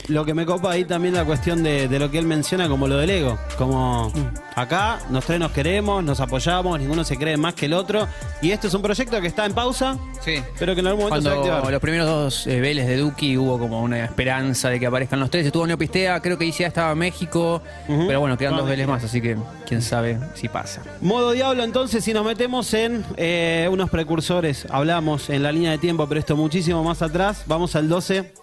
Lo 0.07 0.25
que 0.25 0.33
me 0.33 0.45
copa 0.45 0.71
ahí 0.71 0.83
también 0.85 1.13
la 1.13 1.23
cuestión 1.25 1.63
de, 1.63 1.87
de 1.87 1.99
lo 1.99 2.11
que 2.11 2.17
él 2.19 2.25
menciona 2.25 2.67
como 2.67 2.87
lo 2.87 2.97
del 2.97 3.09
ego. 3.09 3.37
Como 3.57 4.11
acá, 4.55 4.99
nos 5.09 5.25
tres 5.25 5.39
nos 5.39 5.51
queremos, 5.51 6.03
nos 6.03 6.19
apoyamos, 6.19 6.79
ninguno 6.79 7.03
se 7.03 7.17
cree 7.17 7.37
más 7.37 7.53
que 7.53 7.67
el 7.67 7.73
otro. 7.73 8.07
Y 8.41 8.51
este 8.51 8.67
es 8.67 8.73
un 8.73 8.81
proyecto 8.81 9.19
que 9.21 9.27
está 9.27 9.45
en 9.45 9.53
pausa, 9.53 9.97
Sí. 10.21 10.41
pero 10.59 10.73
que 10.73 10.81
en 10.81 10.87
algún 10.87 11.05
momento 11.05 11.21
se 11.29 11.35
va 11.35 11.41
a 11.41 11.47
Cuando 11.47 11.71
los 11.71 11.81
primeros 11.81 12.05
dos 12.07 12.47
eh, 12.47 12.59
Vélez 12.59 12.87
de 12.87 12.97
Duki 12.97 13.37
hubo 13.37 13.57
como 13.57 13.81
una 13.81 14.03
esperanza 14.03 14.69
de 14.69 14.79
que 14.79 14.87
aparezcan 14.87 15.19
los 15.19 15.29
tres. 15.29 15.45
Estuvo 15.45 15.65
Neopistea, 15.65 16.19
creo 16.21 16.37
que 16.37 16.51
ya 16.51 16.67
estaba 16.67 16.93
México. 16.95 17.61
Pero 17.87 18.19
bueno, 18.19 18.37
quedan 18.37 18.57
dos 18.57 18.67
Vélez 18.67 18.87
más, 18.87 19.03
así 19.03 19.21
que 19.21 19.37
quién 19.65 19.81
sabe 19.81 20.17
si 20.35 20.49
pasa. 20.49 20.81
Modo 21.01 21.31
Diablo, 21.31 21.63
entonces, 21.63 22.03
si 22.03 22.13
nos 22.13 22.25
metemos 22.25 22.73
en 22.73 23.05
eh, 23.17 23.67
unos 23.71 23.89
precursores, 23.89 24.67
hablamos 24.69 25.29
en 25.29 25.43
la 25.43 25.51
línea 25.51 25.71
de 25.71 25.77
tiempo, 25.77 26.07
pero 26.07 26.19
esto 26.19 26.35
muchísimo 26.35 26.83
más 26.83 27.01
atrás, 27.01 27.43
vamos 27.45 27.75
al 27.75 27.87
12, 27.89 28.33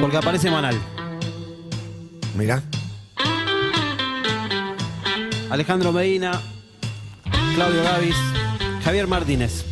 porque 0.00 0.16
aparece 0.16 0.50
Manal. 0.50 0.78
Mirá. 2.36 2.62
Alejandro 5.50 5.92
Medina, 5.92 6.40
Claudio 7.54 7.82
Gavis, 7.82 8.16
Javier 8.84 9.06
Martínez. 9.06 9.64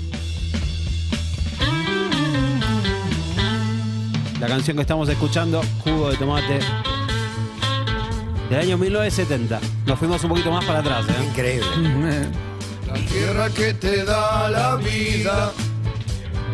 La 4.40 4.48
canción 4.48 4.76
que 4.76 4.82
estamos 4.82 5.08
escuchando, 5.08 5.62
Jugo 5.84 6.10
de 6.10 6.16
Tomate, 6.16 6.58
del 8.50 8.58
año 8.58 8.78
1970. 8.78 9.60
Nos 9.86 9.98
fuimos 9.98 10.22
un 10.24 10.30
poquito 10.30 10.50
más 10.50 10.64
para 10.64 10.80
atrás, 10.80 11.06
¿eh? 11.08 11.24
Increíble. 11.30 11.66
La 12.86 12.94
tierra 12.94 13.50
que 13.50 13.74
te 13.74 14.04
da 14.04 14.48
la 14.48 14.76
vida 14.76 15.52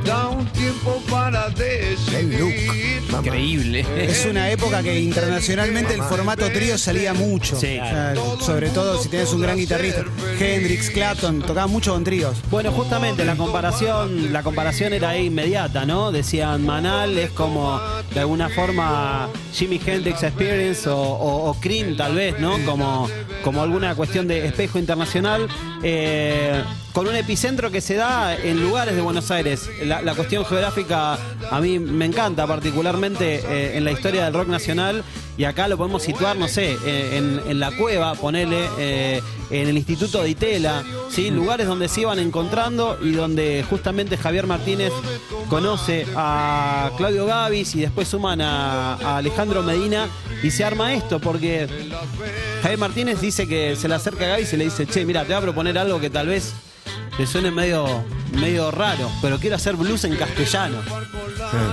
da 0.04 0.28
un 0.28 0.46
tiempo 0.46 1.00
para 1.10 1.48
decidir. 1.50 3.02
Increíble. 3.10 3.84
Es 3.98 4.26
una 4.26 4.50
época 4.50 4.82
que 4.82 4.98
internacionalmente 5.00 5.94
el 5.94 6.02
formato 6.02 6.50
trío 6.50 6.76
salía 6.78 7.12
mucho. 7.14 7.58
Sí. 7.58 7.78
O 7.80 7.84
sea, 7.84 8.14
sobre 8.40 8.70
todo 8.70 9.00
si 9.02 9.08
tenés 9.08 9.32
un 9.32 9.42
gran 9.42 9.56
guitarrista. 9.56 10.04
Hendrix, 10.40 10.90
Clapton, 10.90 11.40
tocaban 11.42 11.70
mucho 11.70 11.92
con 11.92 12.04
tríos. 12.04 12.36
Bueno, 12.50 12.72
justamente 12.72 13.24
la 13.24 13.36
comparación, 13.36 14.32
la 14.32 14.42
comparación 14.42 14.92
era 14.92 15.16
inmediata, 15.16 15.84
¿no? 15.84 16.10
Decían 16.12 16.64
Manal 16.64 17.16
es 17.18 17.30
como 17.30 17.80
de 18.14 18.20
alguna 18.20 18.48
forma 18.48 19.28
Jimi 19.52 19.80
Hendrix 19.84 20.22
Experience 20.22 20.88
o, 20.88 20.96
o- 20.96 21.50
o 21.50 21.54
Cream 21.60 21.96
tal 21.96 22.14
vez, 22.14 22.38
¿no? 22.40 22.58
Como, 22.64 23.08
como 23.44 23.62
alguna 23.62 23.94
cuestión 23.94 24.26
de 24.26 24.46
espejo 24.46 24.78
internacional. 24.78 25.48
eh, 25.82 26.62
con 26.92 27.08
un 27.08 27.16
epicentro 27.16 27.70
que 27.70 27.80
se 27.80 27.94
da 27.94 28.36
en 28.36 28.60
lugares 28.62 28.94
de 28.94 29.00
Buenos 29.00 29.30
Aires. 29.30 29.68
La, 29.82 29.91
la 30.00 30.14
cuestión 30.14 30.44
geográfica 30.44 31.18
a 31.50 31.60
mí 31.60 31.78
me 31.78 32.06
encanta, 32.06 32.46
particularmente 32.46 33.42
eh, 33.44 33.76
en 33.76 33.84
la 33.84 33.92
historia 33.92 34.24
del 34.24 34.32
rock 34.32 34.48
nacional. 34.48 35.04
Y 35.36 35.44
acá 35.44 35.66
lo 35.66 35.76
podemos 35.76 36.02
situar, 36.02 36.36
no 36.36 36.46
sé, 36.46 36.76
eh, 36.84 37.16
en, 37.16 37.40
en 37.50 37.58
la 37.58 37.70
cueva, 37.72 38.14
ponele, 38.14 38.68
eh, 38.78 39.22
en 39.50 39.68
el 39.68 39.76
Instituto 39.76 40.22
de 40.22 40.30
Itela, 40.30 40.84
¿sí? 41.10 41.30
lugares 41.30 41.66
donde 41.66 41.88
se 41.88 42.02
iban 42.02 42.18
encontrando 42.18 42.98
y 43.02 43.12
donde 43.12 43.64
justamente 43.68 44.16
Javier 44.16 44.46
Martínez 44.46 44.92
conoce 45.48 46.06
a 46.14 46.90
Claudio 46.96 47.26
Gavis 47.26 47.74
y 47.74 47.80
después 47.80 48.08
suman 48.08 48.40
a, 48.40 48.94
a 48.94 49.16
Alejandro 49.18 49.62
Medina 49.62 50.08
Y 50.42 50.50
se 50.50 50.64
arma 50.64 50.94
esto 50.94 51.18
porque 51.18 51.66
Javier 52.62 52.78
Martínez 52.78 53.20
dice 53.20 53.46
que 53.48 53.74
se 53.76 53.88
le 53.88 53.94
acerca 53.94 54.24
a 54.24 54.28
Gaby 54.28 54.42
y 54.42 54.46
se 54.46 54.56
le 54.56 54.64
dice, 54.64 54.86
che, 54.86 55.04
mira, 55.04 55.22
te 55.22 55.28
voy 55.28 55.36
a 55.36 55.40
proponer 55.40 55.78
algo 55.78 55.98
que 56.00 56.10
tal 56.10 56.28
vez 56.28 56.52
te 57.16 57.26
suene 57.26 57.50
medio, 57.50 58.04
medio 58.32 58.70
raro, 58.70 59.10
pero 59.20 59.38
quiero 59.38 59.56
hacer 59.56 59.76
blues 59.76 60.04
en 60.04 60.16
castellano. 60.16 60.78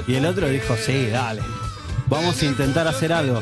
Y 0.07 0.15
el 0.15 0.25
otro 0.25 0.49
dijo, 0.49 0.75
sí, 0.75 1.07
dale, 1.07 1.41
vamos 2.07 2.41
a 2.41 2.45
intentar 2.45 2.87
hacer 2.87 3.13
algo. 3.13 3.41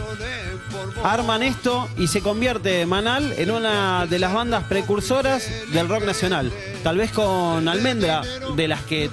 Arman 1.04 1.44
esto 1.44 1.88
y 1.98 2.08
se 2.08 2.22
convierte 2.22 2.86
Manal 2.86 3.34
en 3.38 3.52
una 3.52 4.06
de 4.08 4.20
las 4.20 4.34
bandas 4.34 4.64
precursoras 4.66 5.48
del 5.72 5.88
rock 5.88 6.04
nacional. 6.04 6.52
Tal 6.84 6.98
vez 6.98 7.12
con 7.12 7.68
Almendra, 7.68 8.22
de 8.56 8.68
las 8.68 8.82
que 8.82 9.10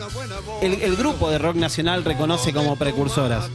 el, 0.62 0.74
el 0.82 0.96
grupo 0.96 1.30
de 1.30 1.38
rock 1.38 1.56
nacional 1.56 2.04
reconoce 2.04 2.52
como 2.52 2.76
precursoras. 2.76 3.50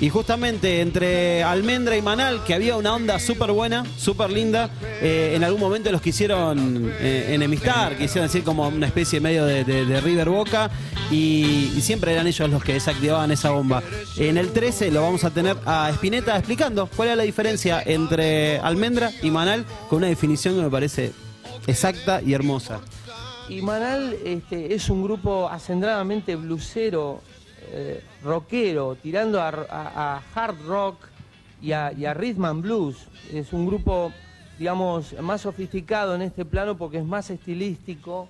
Y 0.00 0.08
justamente 0.08 0.80
entre 0.80 1.44
Almendra 1.44 1.94
y 1.94 2.00
Manal, 2.00 2.42
que 2.44 2.54
había 2.54 2.74
una 2.76 2.94
onda 2.94 3.18
súper 3.18 3.52
buena, 3.52 3.84
súper 3.98 4.30
linda, 4.30 4.70
eh, 5.02 5.34
en 5.34 5.44
algún 5.44 5.60
momento 5.60 5.92
los 5.92 6.00
quisieron 6.00 6.90
eh, 7.00 7.34
enemistar, 7.34 7.98
quisieron 7.98 8.26
decir 8.26 8.42
como 8.42 8.66
una 8.66 8.86
especie 8.86 9.20
medio 9.20 9.44
de, 9.44 10.00
River 10.00 10.30
Boca, 10.30 10.70
y, 11.10 11.70
y 11.76 11.80
siempre 11.82 12.12
eran 12.12 12.26
ellos 12.26 12.48
los 12.48 12.64
que 12.64 12.72
desactivaban 12.72 13.30
esa 13.30 13.50
bomba. 13.50 13.82
En 14.16 14.38
el 14.38 14.52
13 14.52 14.90
lo 14.90 15.02
vamos 15.02 15.24
a 15.24 15.30
tener 15.30 15.58
a 15.66 15.90
Spinetta 15.90 16.34
explicando 16.34 16.88
cuál 16.96 17.10
es 17.10 17.16
la 17.18 17.24
diferencia 17.24 17.82
entre 17.84 18.58
Almendra 18.58 19.10
y 19.22 19.30
Manal, 19.30 19.66
con 19.90 19.98
una 19.98 20.06
definición 20.06 20.56
que 20.56 20.62
me 20.62 20.70
parece 20.70 21.12
exacta 21.66 22.22
y 22.22 22.32
hermosa. 22.32 22.80
Y 23.50 23.62
Manal 23.62 24.16
este, 24.24 24.74
es 24.74 24.88
un 24.88 25.02
grupo 25.02 25.48
acendradamente 25.50 26.36
blusero, 26.36 27.20
eh, 27.72 28.02
rockero, 28.22 28.96
tirando 29.02 29.40
a, 29.40 29.48
a- 29.48 30.16
a 30.16 30.22
hard 30.34 30.56
rock 30.66 30.96
y 31.62 31.72
a, 31.72 31.92
y 31.92 32.04
a 32.06 32.14
rhythm 32.14 32.44
and 32.44 32.62
blues. 32.62 32.96
Es 33.32 33.52
un 33.52 33.66
grupo, 33.66 34.12
digamos, 34.58 35.14
más 35.20 35.42
sofisticado 35.42 36.14
en 36.14 36.22
este 36.22 36.44
plano 36.44 36.76
porque 36.76 36.98
es 36.98 37.04
más 37.04 37.30
estilístico, 37.30 38.28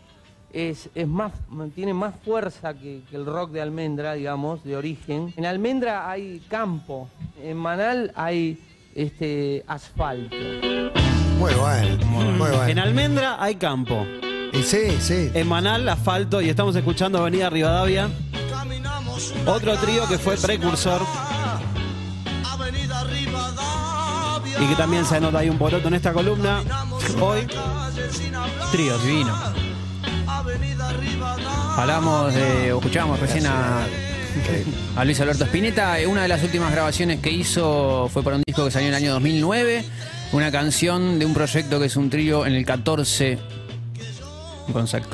es, 0.52 0.90
es 0.96 1.06
más, 1.06 1.32
tiene 1.74 1.94
más 1.94 2.14
fuerza 2.24 2.74
que, 2.74 3.02
que 3.08 3.16
el 3.16 3.24
rock 3.24 3.52
de 3.52 3.60
Almendra, 3.60 4.14
digamos, 4.14 4.64
de 4.64 4.76
origen. 4.76 5.32
En 5.36 5.46
Almendra 5.46 6.10
hay 6.10 6.40
campo, 6.48 7.08
en 7.42 7.56
Manal 7.56 8.10
hay 8.16 8.58
este, 8.94 9.64
asfalto. 9.68 10.34
Muy 11.38 11.54
bueno, 11.54 12.06
muy 12.06 12.24
bueno. 12.38 12.66
En 12.66 12.78
Almendra 12.80 13.42
hay 13.42 13.54
campo. 13.54 14.04
Sí, 14.64 14.90
sí. 14.98 15.30
En 15.32 15.46
Manal, 15.48 15.88
asfalto, 15.88 16.40
y 16.42 16.48
estamos 16.48 16.74
escuchando 16.74 17.18
Avenida 17.18 17.48
Rivadavia. 17.48 18.10
Otro 19.46 19.76
trío 19.78 20.06
que 20.08 20.18
fue 20.18 20.36
precursor. 20.36 21.02
Y 24.60 24.66
que 24.66 24.74
también 24.76 25.04
se 25.06 25.16
anota 25.16 25.38
ahí 25.38 25.48
un 25.48 25.58
poroto 25.58 25.88
en 25.88 25.94
esta 25.94 26.12
columna. 26.12 26.62
Hoy, 27.20 27.46
tríos. 28.72 29.02
Divino. 29.02 29.34
Hablamos 31.76 32.34
o 32.34 32.76
escuchábamos 32.78 33.20
recién 33.20 33.46
a, 33.46 33.86
Luis 35.04 35.20
Alberto 35.20 35.44
Spinetta. 35.44 35.96
Una 36.06 36.22
de 36.22 36.28
las 36.28 36.42
últimas 36.42 36.72
grabaciones 36.72 37.20
que 37.20 37.30
hizo 37.30 38.08
fue 38.12 38.22
para 38.22 38.36
un 38.36 38.42
disco 38.46 38.64
que 38.64 38.70
salió 38.70 38.88
en 38.88 38.94
el 38.94 39.02
año 39.02 39.12
2009. 39.14 39.84
Una 40.32 40.52
canción 40.52 41.18
de 41.18 41.26
un 41.26 41.34
proyecto 41.34 41.80
que 41.80 41.86
es 41.86 41.96
un 41.96 42.10
trío 42.10 42.46
en 42.46 42.54
el 42.54 42.64
14 42.64 43.38
con 44.72 44.86
Zack 44.86 45.08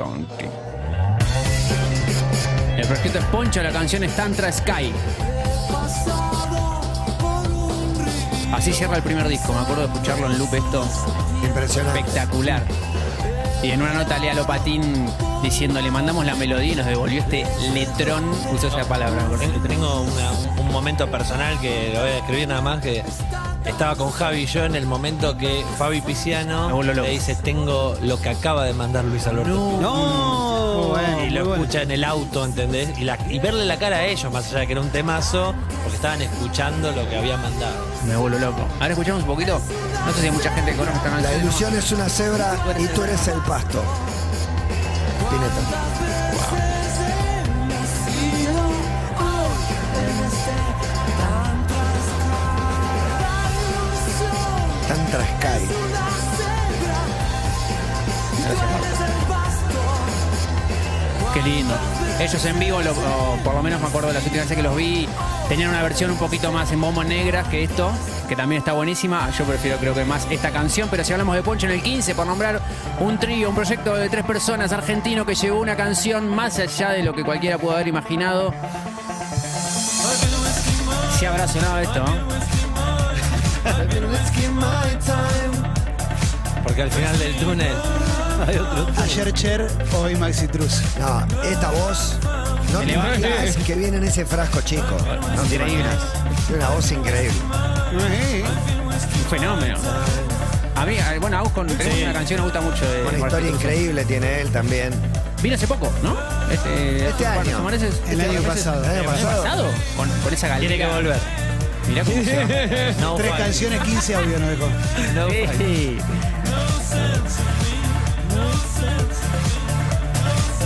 Proyecto 2.89 3.19
es 3.19 3.25
Poncho, 3.27 3.63
la 3.63 3.73
canción 3.73 4.05
es 4.05 4.15
Tantra 4.15 4.53
Sky. 4.53 4.93
Así 8.53 8.73
cierra 8.73 8.97
el 8.97 9.03
primer 9.03 9.27
disco, 9.29 9.53
me 9.53 9.61
acuerdo 9.61 9.87
de 9.87 9.93
escucharlo 9.93 10.27
en 10.31 10.39
loop 10.39 10.55
esto. 10.55 10.87
Impresionante. 11.45 12.01
Espectacular. 12.01 12.63
Y 13.63 13.71
en 13.71 13.83
una 13.83 13.93
nota 13.95 14.19
Lea 14.19 14.35
Lopatín 14.35 15.07
diciendo 15.43 15.81
le 15.81 15.91
mandamos 15.91 16.25
la 16.25 16.35
melodía 16.37 16.73
y 16.73 16.77
nos 16.77 16.87
devolvió 16.87 17.21
este 17.21 17.45
letrón, 17.75 18.25
usó 18.53 18.69
esa 18.69 18.85
palabra. 18.89 19.27
Tengo- 19.39 19.61
Tengo 19.69 20.01
una- 20.03 20.33
un 20.61 20.73
momento 20.73 21.11
personal 21.11 21.59
que 21.61 21.91
lo 21.93 22.01
voy 22.01 22.11
a 22.11 22.19
escribir 22.19 22.49
nada 22.49 22.61
más 22.61 22.81
que 22.81 23.03
estaba 23.67 23.97
con 23.97 24.11
Javi 24.11 24.43
y 24.43 24.47
yo 24.47 24.65
en 24.65 24.75
el 24.77 24.87
momento 24.87 25.37
que 25.37 25.65
Fabi 25.79 26.01
Piciano 26.01 26.83
le 26.83 27.11
dice 27.11 27.35
tengo 27.35 27.97
lo 28.03 28.21
que 28.21 28.31
acaba 28.31 28.65
de 28.65 28.73
mandar 28.73 29.05
Luis 29.05 29.27
Alberto. 29.27 29.79
¡No! 29.81 30.95
y 31.27 31.31
lo 31.31 31.55
escucha 31.55 31.83
en 31.83 31.91
el 31.91 32.05
auto, 32.05 32.45
¿entendés? 32.45 32.97
Y, 32.99 33.05
la- 33.05 33.19
y 33.29 33.39
verle 33.41 33.65
la 33.67 33.77
cara 33.79 33.97
a 33.97 34.05
ellos, 34.07 34.33
más 34.33 34.47
allá 34.51 34.61
de 34.61 34.67
que 34.67 34.73
era 34.73 34.81
un 34.81 34.91
temazo, 34.91 35.55
porque 35.83 35.97
estaban 35.97 36.23
escuchando 36.23 36.93
lo 36.93 37.09
que 37.09 37.17
había 37.19 37.37
mandado. 37.37 37.75
Me 38.07 38.17
vuelvo 38.17 38.39
loco. 38.39 38.61
Ahora 38.81 38.91
escuchamos 38.93 39.23
un 39.23 39.29
poquito. 39.29 39.61
No 40.07 40.13
sé 40.13 40.21
si 40.21 40.27
hay 40.27 40.33
mucha 40.33 40.53
gente 40.53 40.71
que 40.73 40.77
conoce 40.77 40.97
esta 40.97 41.21
La 41.21 41.35
ilusión 41.35 41.75
es 41.77 41.91
una 41.93 42.09
cebra 42.09 42.55
y 42.79 42.87
tú 42.89 43.03
eres 43.03 43.27
el 43.29 43.41
pasto. 43.41 43.83
Spinetta. 45.27 46.06
Tantra 55.17 55.37
Sky. 55.39 55.67
Qué 61.33 61.43
lindo. 61.43 61.75
Ellos 62.19 62.45
en 62.45 62.59
vivo, 62.59 62.81
por 63.45 63.55
lo 63.55 63.63
menos 63.63 63.81
me 63.81 63.87
acuerdo 63.87 64.09
de 64.09 64.15
las 64.15 64.25
últimas 64.25 64.47
veces 64.47 64.57
que 64.57 64.63
los 64.63 64.75
vi, 64.75 65.09
tenían 65.49 65.71
una 65.71 65.83
versión 65.83 66.11
un 66.11 66.17
poquito 66.17 66.51
más 66.51 66.73
en 66.73 66.81
bombo 66.81 67.05
negra 67.05 67.45
que 67.45 67.65
esto, 67.65 67.93
que 68.29 68.35
también 68.37 68.61
está 68.61 68.73
buenísima. 68.73 69.31
Yo 69.31 69.45
prefiero 69.45 69.77
creo 69.79 69.95
que 69.95 70.05
más 70.05 70.27
esta 70.31 70.51
canción, 70.51 70.89
pero 70.91 71.05
si 71.05 71.13
hablamos 71.13 71.37
de 71.37 71.43
Poncho 71.43 71.67
en 71.67 71.73
el 71.73 71.83
15, 71.83 72.15
por 72.15 72.27
nombrar 72.27 72.61
un 73.01 73.19
trío, 73.19 73.51
un 73.51 73.55
proyecto 73.55 73.95
de 73.95 74.09
tres 74.09 74.25
personas 74.25 74.73
argentino 74.73 75.27
que 75.27 75.35
llevó 75.35 75.61
una 75.61 75.77
canción 75.77 76.29
más 76.29 76.59
allá 76.59 76.91
de 76.91 77.03
lo 77.03 77.15
que 77.15 77.23
cualquiera 77.23 77.59
pudo 77.59 77.73
haber 77.73 77.89
imaginado. 77.89 78.55
Si 81.19 81.27
habrá 81.27 81.47
sonado 81.49 81.79
esto, 81.79 82.03
¿no? 82.03 82.56
Porque 86.65 86.83
al 86.83 86.91
final 86.91 87.19
del 87.19 87.35
túnel 87.37 87.75
hay 88.47 88.57
otro 88.57 88.85
túnel. 88.87 89.03
Ayer 89.03 89.33
Cher, 89.33 89.69
hoy 89.97 90.15
Maxi 90.17 90.47
Truz. 90.49 90.83
No, 90.99 91.27
esta 91.45 91.71
voz. 91.71 92.19
No 92.73 92.81
te 92.81 92.93
imaginas 92.93 93.57
que 93.65 93.75
viene 93.75 93.97
en 93.99 94.05
ese 94.05 94.25
frasco 94.27 94.61
chico. 94.63 94.83
No 95.37 95.43
te 95.43 95.55
Increíble. 95.55 95.81
imaginas. 95.81 95.97
Tiene 96.47 96.63
una 96.65 96.71
voz 96.75 96.91
increíble. 96.93 97.39
Un 97.93 99.31
fenómeno. 99.31 99.77
A 100.75 100.85
mí, 100.85 100.95
eh, 100.97 101.19
bueno, 101.21 101.39
a 101.39 101.43
vos 101.43 101.53
con 101.53 101.67
tenemos 101.69 102.03
una 102.03 102.13
canción 102.13 102.37
que 102.39 102.43
me 102.43 102.51
gusta 102.51 102.61
mucho 102.61 102.91
de 102.91 103.03
Una 103.05 103.19
historia 103.19 103.49
Cruz. 103.49 103.61
increíble 103.63 104.05
tiene 104.05 104.41
él 104.43 104.51
también. 104.51 104.93
Vino 105.43 105.55
hace 105.55 105.67
poco, 105.67 105.91
¿no? 106.03 106.17
Este, 106.53 107.09
Este 107.09 107.27
hace 107.27 107.29
un 107.29 107.35
par 107.37 107.45
de 107.45 107.51
año. 107.51 107.57
semanas. 107.57 107.83
El 108.11 108.21
año 108.21 108.33
Este 108.33 108.47
pasado. 108.49 108.85
El 108.85 108.91
año 108.91 109.01
¿El 109.03 109.09
año 109.09 109.11
pasado. 109.27 109.43
pasado? 109.43 109.69
Con, 109.97 110.09
con 110.11 110.35
esa 110.35 110.49
galera. 110.49 110.69
Tiene 110.69 110.85
que 110.85 110.93
volver. 110.95 111.19
Mirá 111.89 112.05
cómo 112.05 112.23
se 112.25 112.37
va. 112.37 112.45
No 113.01 113.15
Tres 113.15 113.33
canciones, 113.33 113.81
15 113.83 114.15
audios 114.17 114.41
nos 114.41 114.51
dejó. 114.51 114.69
No. 115.15 115.29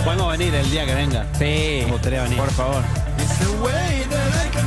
Podemos 0.03 0.37
venir 0.37 0.53
el 0.55 0.69
día 0.71 0.85
que 0.85 0.95
venga. 0.95 1.25
Sí, 1.37 1.83
Me 1.85 1.91
gustaría 1.91 2.23
venir. 2.23 2.37
por 2.37 2.51
favor. 2.51 2.83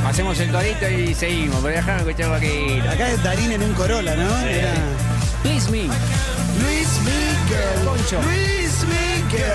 Hacemos 0.07 0.39
el 0.39 0.51
corito 0.51 0.89
y 0.89 1.13
seguimos, 1.13 1.57
pero 1.61 1.75
déjame 1.75 1.97
escuchar 2.09 2.33
poquito. 2.33 2.89
Acá 2.89 3.09
es 3.09 3.23
Darín 3.23 3.51
en 3.51 3.63
un 3.63 3.73
Corolla, 3.73 4.15
¿no? 4.15 4.37
Era- 4.47 4.73
Please 5.43 5.69
me. 5.69 5.83
Luis 5.83 6.87
Miguel. 7.03 7.85
Poncho. 7.85 8.21
Luis 8.21 8.83
Miguel. 8.83 9.51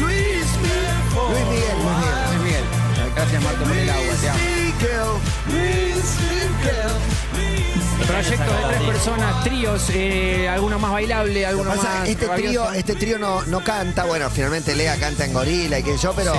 Luis 0.00 0.46
Miguel. 0.60 1.30
Luis 1.30 1.46
Miguel. 1.48 1.76
Luis 1.78 2.44
Miguel. 2.44 2.64
Gracias 3.16 3.42
Marto 3.42 3.64
por 3.64 3.76
el 3.76 3.88
agua, 3.90 4.14
te 4.20 4.28
amo. 4.30 4.38
Proyecto 8.06 8.52
de 8.52 8.64
tres 8.68 8.82
personas, 8.82 9.44
tríos, 9.44 9.90
eh, 9.90 10.48
alguno 10.48 10.78
más 10.78 10.92
bailable, 10.92 11.42
Lo 11.42 11.48
alguno 11.48 11.70
que 11.72 11.76
pasa, 11.78 11.98
más 12.00 12.08
este 12.08 12.28
trío, 12.28 12.72
este 12.72 12.94
trío 12.94 13.18
no, 13.18 13.42
no 13.46 13.64
canta, 13.64 14.04
bueno, 14.04 14.28
finalmente 14.30 14.74
Lea 14.74 14.96
canta 14.98 15.24
en 15.24 15.32
gorila 15.32 15.78
y 15.78 15.82
qué 15.82 15.92
sé 15.92 15.98
yo, 16.04 16.12
pero 16.14 16.34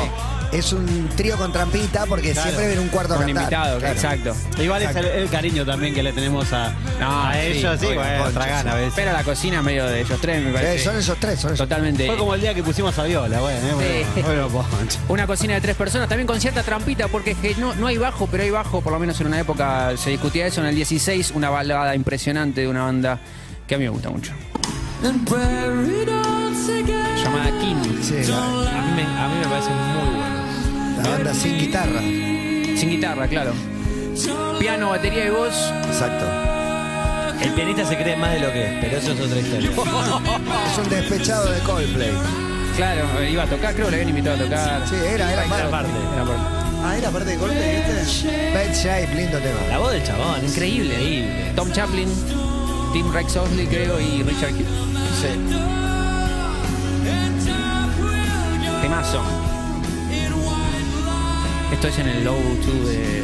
es 0.57 0.73
un 0.73 1.09
trío 1.15 1.37
con 1.37 1.51
trampita 1.51 2.05
porque 2.05 2.33
siempre 2.33 2.67
viene 2.67 2.81
un 2.81 2.89
cuarto 2.89 3.15
Con 3.15 3.25
cantar. 3.25 3.43
invitado, 3.43 3.79
Claro. 3.79 3.93
exacto. 3.93 4.35
Igual 4.61 4.81
es 4.83 4.95
el, 4.95 5.05
el 5.05 5.29
cariño 5.29 5.65
también 5.65 5.93
que 5.93 6.01
le 6.03 6.13
tenemos 6.13 6.51
a, 6.53 6.73
No, 6.99 7.27
a 7.27 7.33
sí, 7.33 7.39
ellos, 7.39 7.79
sí, 7.79 7.87
bueno, 7.87 8.23
otra 8.23 8.45
gana 8.47 8.71
a 8.71 8.75
veces. 8.75 8.93
Pero 8.95 9.11
la 9.13 9.23
cocina 9.23 9.61
medio 9.61 9.85
de 9.85 10.01
ellos 10.01 10.19
tres, 10.21 10.43
me 10.43 10.49
Eh, 10.49 10.53
parece. 10.53 10.83
son 10.83 10.95
esos 10.97 11.17
tres, 11.19 11.39
son 11.39 11.53
esos 11.53 11.67
Totalmente. 11.67 12.05
Fue 12.07 12.17
como 12.17 12.33
el 12.35 12.41
día 12.41 12.53
que 12.53 12.63
pusimos 12.63 12.97
a 12.99 13.03
Viola, 13.03 13.39
bueno, 13.41 13.81
eh, 13.81 14.05
Sí. 14.15 14.21
bueno, 14.21 14.49
bueno, 14.49 14.69
Poncho. 14.69 14.99
Una 15.09 15.27
cocina 15.27 15.53
de 15.55 15.61
tres 15.61 15.75
personas, 15.75 16.07
también 16.09 16.27
con 16.27 16.39
cierta 16.39 16.63
trampita, 16.63 17.07
porque 17.07 17.31
es 17.31 17.37
que 17.37 17.55
no, 17.55 17.73
no 17.75 17.87
hay 17.87 17.97
bajo, 17.97 18.27
pero 18.27 18.43
hay 18.43 18.49
bajo, 18.51 18.81
por 18.81 18.93
lo 18.93 18.99
menos 18.99 19.19
en 19.21 19.27
una 19.27 19.39
época 19.39 19.95
se 19.97 20.09
discutía 20.11 20.47
eso, 20.47 20.61
en 20.61 20.67
el 20.67 20.75
16, 20.75 21.31
una 21.35 21.49
balada 21.49 21.95
impresionante 21.95 22.61
de 22.61 22.67
una 22.67 22.83
banda 22.83 23.19
que 23.67 23.75
a 23.75 23.77
mí 23.77 23.83
me 23.85 23.89
gusta 23.89 24.09
mucho. 24.09 24.31
Llamada 27.21 27.51
King. 27.59 27.75
Sí, 28.01 28.15
A 28.31 28.81
mí, 28.81 28.91
me, 28.95 29.03
a 29.03 29.27
mí 29.27 29.35
me 29.39 29.47
parece 29.47 29.69
muy 29.69 30.15
bueno. 30.15 30.34
La 31.05 31.11
banda 31.11 31.33
sin 31.33 31.57
guitarra. 31.57 31.99
Sin 32.01 32.89
guitarra, 32.89 33.27
claro. 33.27 33.53
Piano, 34.59 34.89
batería 34.89 35.25
y 35.27 35.29
voz. 35.29 35.71
Exacto. 35.87 36.25
El 37.41 37.51
pianista 37.51 37.85
se 37.85 37.97
cree 37.97 38.15
más 38.15 38.31
de 38.33 38.39
lo 38.39 38.51
que 38.51 38.63
es, 38.65 38.71
pero 38.81 38.97
eso 38.97 39.11
es 39.11 39.19
otra 39.19 39.39
historia. 39.39 39.69
Es 40.71 40.77
un 40.77 40.89
despechado 40.89 41.51
de 41.51 41.59
Coldplay. 41.61 42.11
Claro, 42.75 43.03
iba 43.29 43.43
a 43.43 43.45
tocar, 43.47 43.73
creo 43.73 43.85
que 43.87 43.91
le 43.91 43.97
habían 44.01 44.09
invitado 44.09 44.35
a 44.35 44.43
tocar. 44.45 44.87
Sí, 44.89 44.95
era, 44.95 45.31
era 45.31 45.43
Era 45.43 45.47
malo. 45.47 45.69
parte. 45.71 45.91
Era 46.13 46.23
por- 46.25 46.35
Ah, 46.87 46.97
era 46.97 47.09
parte 47.09 47.29
de 47.31 47.37
Coldplay 47.37 47.75
este. 47.77 48.51
Bad 48.53 48.73
Shape, 48.75 49.15
lindo 49.15 49.37
tema. 49.39 49.59
La 49.69 49.77
voz 49.79 49.91
del 49.91 50.03
chabón, 50.03 50.45
Increíble. 50.45 50.93
increíble. 50.93 51.51
Tom 51.55 51.71
Chaplin, 51.71 52.09
Tim 52.93 53.11
Rex 53.13 53.35
Osley, 53.37 53.67
creo, 53.67 53.99
y 53.99 54.23
Richard 54.23 54.51
Hughes. 54.53 54.67
Sí. 55.21 55.27
Temazo. 58.81 59.21
Esto 61.75 61.89
es 61.89 61.99
en 61.99 62.07
el 62.07 62.23
Low 62.23 62.37
2 62.37 62.87
de, 62.87 63.23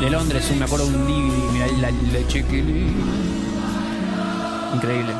de 0.00 0.10
Londres, 0.10 0.48
me 0.56 0.64
acuerdo 0.64 0.86
de 0.86 0.96
un 0.96 1.06
DVD, 1.06 1.52
mira 1.52 1.66
la, 1.66 1.90
la. 1.90 2.20
Increíble. 4.76 5.12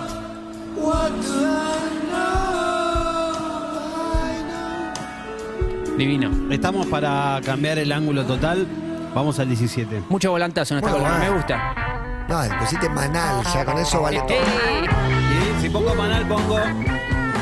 Divino. 5.96 6.30
Estamos 6.48 6.86
para 6.86 7.40
cambiar 7.44 7.78
el 7.78 7.90
ángulo 7.90 8.24
total. 8.24 8.68
Vamos 9.12 9.40
al 9.40 9.48
17. 9.48 10.04
Mucho 10.08 10.30
volantazo 10.30 10.74
en 10.74 10.78
esta 10.78 10.92
columna, 10.92 11.16
bueno. 11.16 11.32
me 11.32 11.36
gusta. 11.38 12.24
No, 12.28 12.40
le 12.40 12.54
pusiste 12.54 12.88
manal, 12.88 13.42
ya 13.52 13.64
con 13.64 13.78
eso 13.78 14.00
vale 14.00 14.20
todo. 14.20 14.38
Y 14.38 15.60
si 15.60 15.68
pongo 15.70 15.92
Manal, 15.96 16.28
pongo 16.28 16.56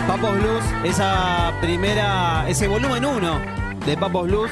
Papos 0.09 0.39
Blues, 0.39 0.65
esa 0.85 1.53
primera, 1.61 2.49
ese 2.49 2.67
volumen 2.67 3.05
1 3.05 3.41
de 3.85 3.97
Papos 3.99 4.27
Blues. 4.27 4.51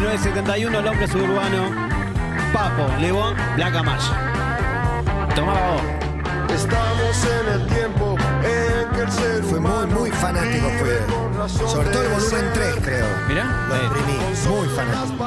1971, 0.00 0.76
el 0.80 0.86
hombre 0.88 1.06
suburbano. 1.06 1.70
Papo, 2.52 2.88
Levón, 3.00 3.36
Black 3.54 3.76
Amaya. 3.76 5.28
Tomaba 5.36 5.60
vos. 5.74 5.82
Estamos 6.52 7.24
en 7.24 7.52
el 7.60 7.66
tiempo 7.68 8.16
en 8.42 8.90
que 8.96 9.02
el 9.02 9.12
ser 9.12 9.42
Fue 9.44 9.60
muy, 9.60 9.86
muy 9.86 10.10
fanático, 10.10 10.68
fue. 10.80 11.48
Sobre 11.48 11.90
todo 11.90 12.02
el 12.02 12.08
volumen 12.08 12.50
3, 12.54 12.74
creo. 12.82 13.06
Mirá. 13.28 13.66
Lo 13.68 13.84
imprimí. 13.84 14.18
Muy 14.48 14.68
fanático. 14.70 15.24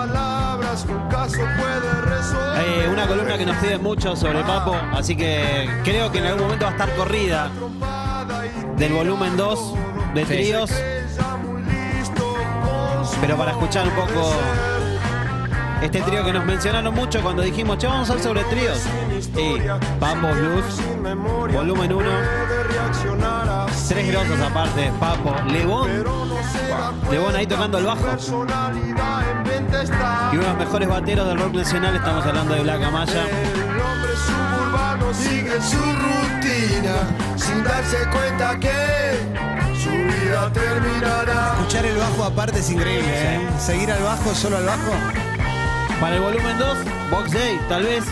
Eh, 2.59 2.89
una 2.91 3.07
columna 3.07 3.37
que 3.37 3.45
nos 3.45 3.55
piden 3.57 3.81
mucho 3.81 4.17
sobre 4.17 4.41
Papo, 4.41 4.75
así 4.93 5.15
que 5.15 5.69
creo 5.85 6.11
que 6.11 6.17
en 6.19 6.25
algún 6.25 6.43
momento 6.43 6.65
va 6.65 6.71
a 6.71 6.73
estar 6.73 6.93
corrida 6.95 7.49
del 8.75 8.91
volumen 8.93 9.37
2 9.37 9.75
de 10.13 10.21
Sí. 10.25 10.27
tríos. 10.27 10.71
Pero 13.27 13.39
para 13.39 13.51
escuchar 13.51 13.85
un 13.85 13.93
poco 13.93 14.31
este 15.81 15.99
trío 15.99 16.23
que 16.23 16.31
nos 16.31 16.45
mencionaron 16.45 16.95
mucho 16.95 17.21
cuando 17.21 17.41
dijimos, 17.41 17.77
che, 17.77 17.85
vamos 17.85 18.09
a 18.09 18.13
hablar 18.13 18.25
sobre 18.25 18.43
tríos. 18.45 18.81
Y 19.35 19.59
Papo 19.99 20.29
Blues, 20.29 21.53
volumen 21.53 21.91
1, 21.91 22.09
tres 23.89 24.07
grosos 24.07 24.39
aparte, 24.39 24.93
Papo, 24.97 25.35
Lebón, 25.51 26.05
Lebón 27.11 27.35
ahí 27.35 27.45
tocando 27.45 27.79
el 27.79 27.85
bajo. 27.87 28.05
Y 30.31 30.35
uno 30.37 30.43
de 30.43 30.49
los 30.49 30.57
mejores 30.57 30.87
bateros 30.87 31.27
del 31.27 31.37
rock 31.37 31.53
nacional, 31.53 31.95
estamos 31.97 32.25
hablando 32.25 32.53
de 32.53 32.61
Black 32.61 32.81
Amaya. 32.81 33.23
Sigue 35.11 35.61
su 35.61 35.77
rutina. 35.77 37.27
Bajo 42.09 42.23
aparte 42.23 42.59
es 42.59 42.69
increíble, 42.69 43.05
¿eh? 43.09 43.39
Seguir 43.59 43.91
al 43.91 44.01
bajo, 44.03 44.33
solo 44.33 44.57
al 44.57 44.65
bajo. 44.65 44.91
Para 45.99 46.15
el 46.15 46.21
volumen 46.21 46.57
2, 46.57 46.77
Box 47.11 47.31
Day, 47.33 47.59
tal 47.69 47.83
vez. 47.83 48.03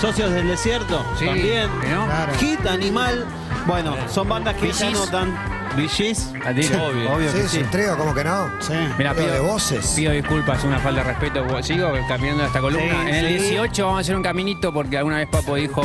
Socios 0.00 0.32
del 0.32 0.48
Desierto, 0.48 1.04
Sí, 1.18 1.26
también. 1.26 1.68
¿no? 1.90 2.06
Claro. 2.06 2.32
Hit 2.40 2.66
Animal. 2.66 3.24
Bueno, 3.66 3.94
son 4.08 4.28
bandas 4.28 4.56
que 4.56 4.72
ya 4.72 4.86
Bee 4.86 4.92
no 4.94 4.98
Gees. 5.00 5.10
tan. 5.10 5.52
Vigis. 5.76 6.32
A 6.44 6.52
tiro. 6.52 6.86
Obvio. 6.86 7.12
Obvio 7.14 7.30
Sí, 7.32 7.38
que 7.38 7.48
sí. 7.48 7.58
un 7.58 7.70
trío, 7.70 7.96
¿cómo 7.96 8.14
que 8.14 8.24
no? 8.24 8.50
Sí. 8.60 8.72
Mira, 8.98 9.14
Trío 9.14 9.26
pido, 9.26 9.34
de 9.34 9.40
voces. 9.40 9.92
pido 9.96 10.12
disculpas, 10.12 10.64
una 10.64 10.78
falta 10.80 11.02
de 11.02 11.12
respeto. 11.12 11.62
Sigo 11.62 11.92
caminando 12.08 12.44
esta 12.44 12.60
columna. 12.60 13.02
Sí, 13.04 13.08
en 13.10 13.14
el 13.14 13.38
sí. 13.40 13.48
18 13.50 13.84
vamos 13.84 13.98
a 13.98 14.00
hacer 14.00 14.16
un 14.16 14.22
caminito 14.22 14.72
porque 14.72 14.98
alguna 14.98 15.18
vez 15.18 15.28
Papo 15.30 15.54
dijo 15.54 15.82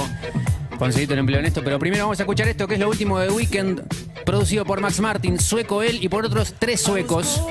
conseguiste 0.79 1.13
el 1.13 1.19
empleo 1.19 1.39
en 1.39 1.45
esto. 1.45 1.61
Pero 1.63 1.77
primero 1.79 2.03
vamos 2.05 2.19
a 2.19 2.23
escuchar 2.23 2.47
esto 2.47 2.67
que 2.67 2.73
es 2.75 2.79
lo 2.79 2.89
último 2.89 3.19
de 3.19 3.29
Weekend, 3.29 3.83
producido 4.27 4.65
por 4.65 4.81
Max 4.81 4.99
Martin, 4.99 5.39
sueco 5.39 5.81
él 5.81 5.99
y 6.03 6.09
por 6.09 6.25
otros 6.25 6.53
tres 6.59 6.81
suecos. 6.81 7.41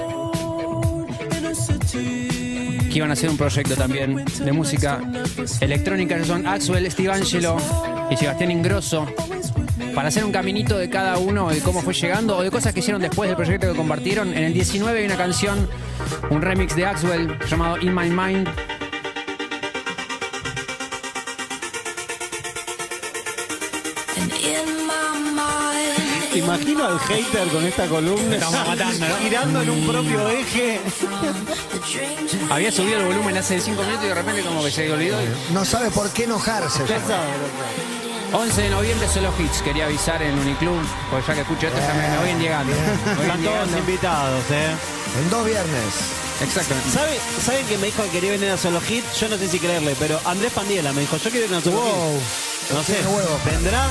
Que 1.91 2.99
iban 2.99 3.09
a 3.09 3.15
hacer 3.15 3.31
un 3.31 3.39
proyecto 3.39 3.75
también 3.77 4.23
de 4.27 4.53
música 4.53 5.01
electrónica. 5.61 6.17
Ellos 6.17 6.29
son 6.29 6.47
Axwell, 6.47 6.91
Steve 6.91 7.11
Angelo 7.11 7.57
y 8.11 8.17
Sebastián 8.19 8.51
Ingrosso. 8.51 9.07
Para 9.95 10.09
hacer 10.09 10.23
un 10.23 10.33
caminito 10.33 10.77
de 10.77 10.91
cada 10.91 11.17
uno, 11.17 11.49
de 11.49 11.61
cómo 11.61 11.81
fue 11.81 11.95
llegando 11.95 12.37
o 12.37 12.43
de 12.43 12.51
cosas 12.51 12.75
que 12.75 12.81
hicieron 12.81 13.01
después 13.01 13.31
del 13.31 13.37
proyecto 13.37 13.73
que 13.73 13.77
compartieron. 13.77 14.35
En 14.35 14.45
el 14.45 14.53
19 14.53 14.99
hay 14.99 15.07
una 15.07 15.17
canción, 15.17 15.67
un 16.29 16.43
remix 16.43 16.77
de 16.77 16.85
Axwell 16.85 17.39
llamado 17.49 17.79
In 17.79 17.95
My 17.95 18.11
Mind. 18.11 18.76
Imagino 26.57 26.87
al 26.87 26.99
hater 27.01 27.49
con 27.49 27.65
esta 27.65 27.87
columna. 27.87 28.35
Estamos 28.35 28.67
matando, 28.67 29.07
¿no? 29.09 29.17
Girando 29.17 29.63
en 29.63 29.71
un 29.71 29.87
propio 29.87 30.29
eje. 30.31 30.81
Había 32.51 32.73
subido 32.73 32.99
el 33.01 33.07
volumen 33.07 33.37
hace 33.37 33.61
5 33.61 33.81
minutos 33.83 34.05
y 34.05 34.09
de 34.09 34.15
repente 34.15 34.43
como 34.43 34.63
que 34.65 34.71
se 34.71 34.91
olvidó. 34.93 35.19
No 35.53 35.65
sabe 35.65 35.91
por 35.91 36.11
qué 36.11 36.25
enojarse. 36.25 36.81
Ya 36.89 36.99
ya. 36.99 37.07
sabe, 37.07 37.27
11 38.33 38.63
de 38.63 38.71
noviembre 38.71 39.09
solo 39.09 39.33
hits, 39.39 39.63
quería 39.63 39.87
avisar 39.87 40.21
en 40.23 40.39
Uniclub, 40.39 40.81
porque 41.11 41.27
ya 41.29 41.35
que 41.35 41.41
escucho 41.43 41.67
esto 41.69 41.79
ya 41.79 41.95
me, 41.95 42.09
me 42.09 42.33
voy 42.33 42.43
llegando. 42.43 42.73
Están 43.23 43.43
todos 43.43 43.69
invitados, 43.79 44.45
¿eh? 44.51 44.75
En 45.23 45.31
dos 45.31 45.47
viernes. 45.47 45.95
Exactamente. 46.43 46.91
¿Sabe- 46.91 47.19
¿Saben 47.45 47.67
que 47.67 47.79
me 47.79 47.87
dijo 47.87 48.03
que 48.03 48.11
quería 48.11 48.33
venir 48.33 48.51
a 48.51 48.59
Solo 48.59 48.81
Hit? 48.83 49.05
Yo 49.19 49.29
no 49.29 49.39
sé 49.39 49.49
si 49.49 49.59
creerle, 49.59 49.95
pero 49.99 50.21
Andrés 50.25 50.53
Pandiela 50.53 50.93
me 50.93 51.01
dijo, 51.03 51.17
yo 51.17 51.31
quiero 51.31 51.47
ir 51.47 51.55
a 51.55 51.61
Solo 51.63 51.83
Hit. 51.83 52.21
No 52.73 52.83
sé. 52.83 52.99
¿vendrá? 53.45 53.87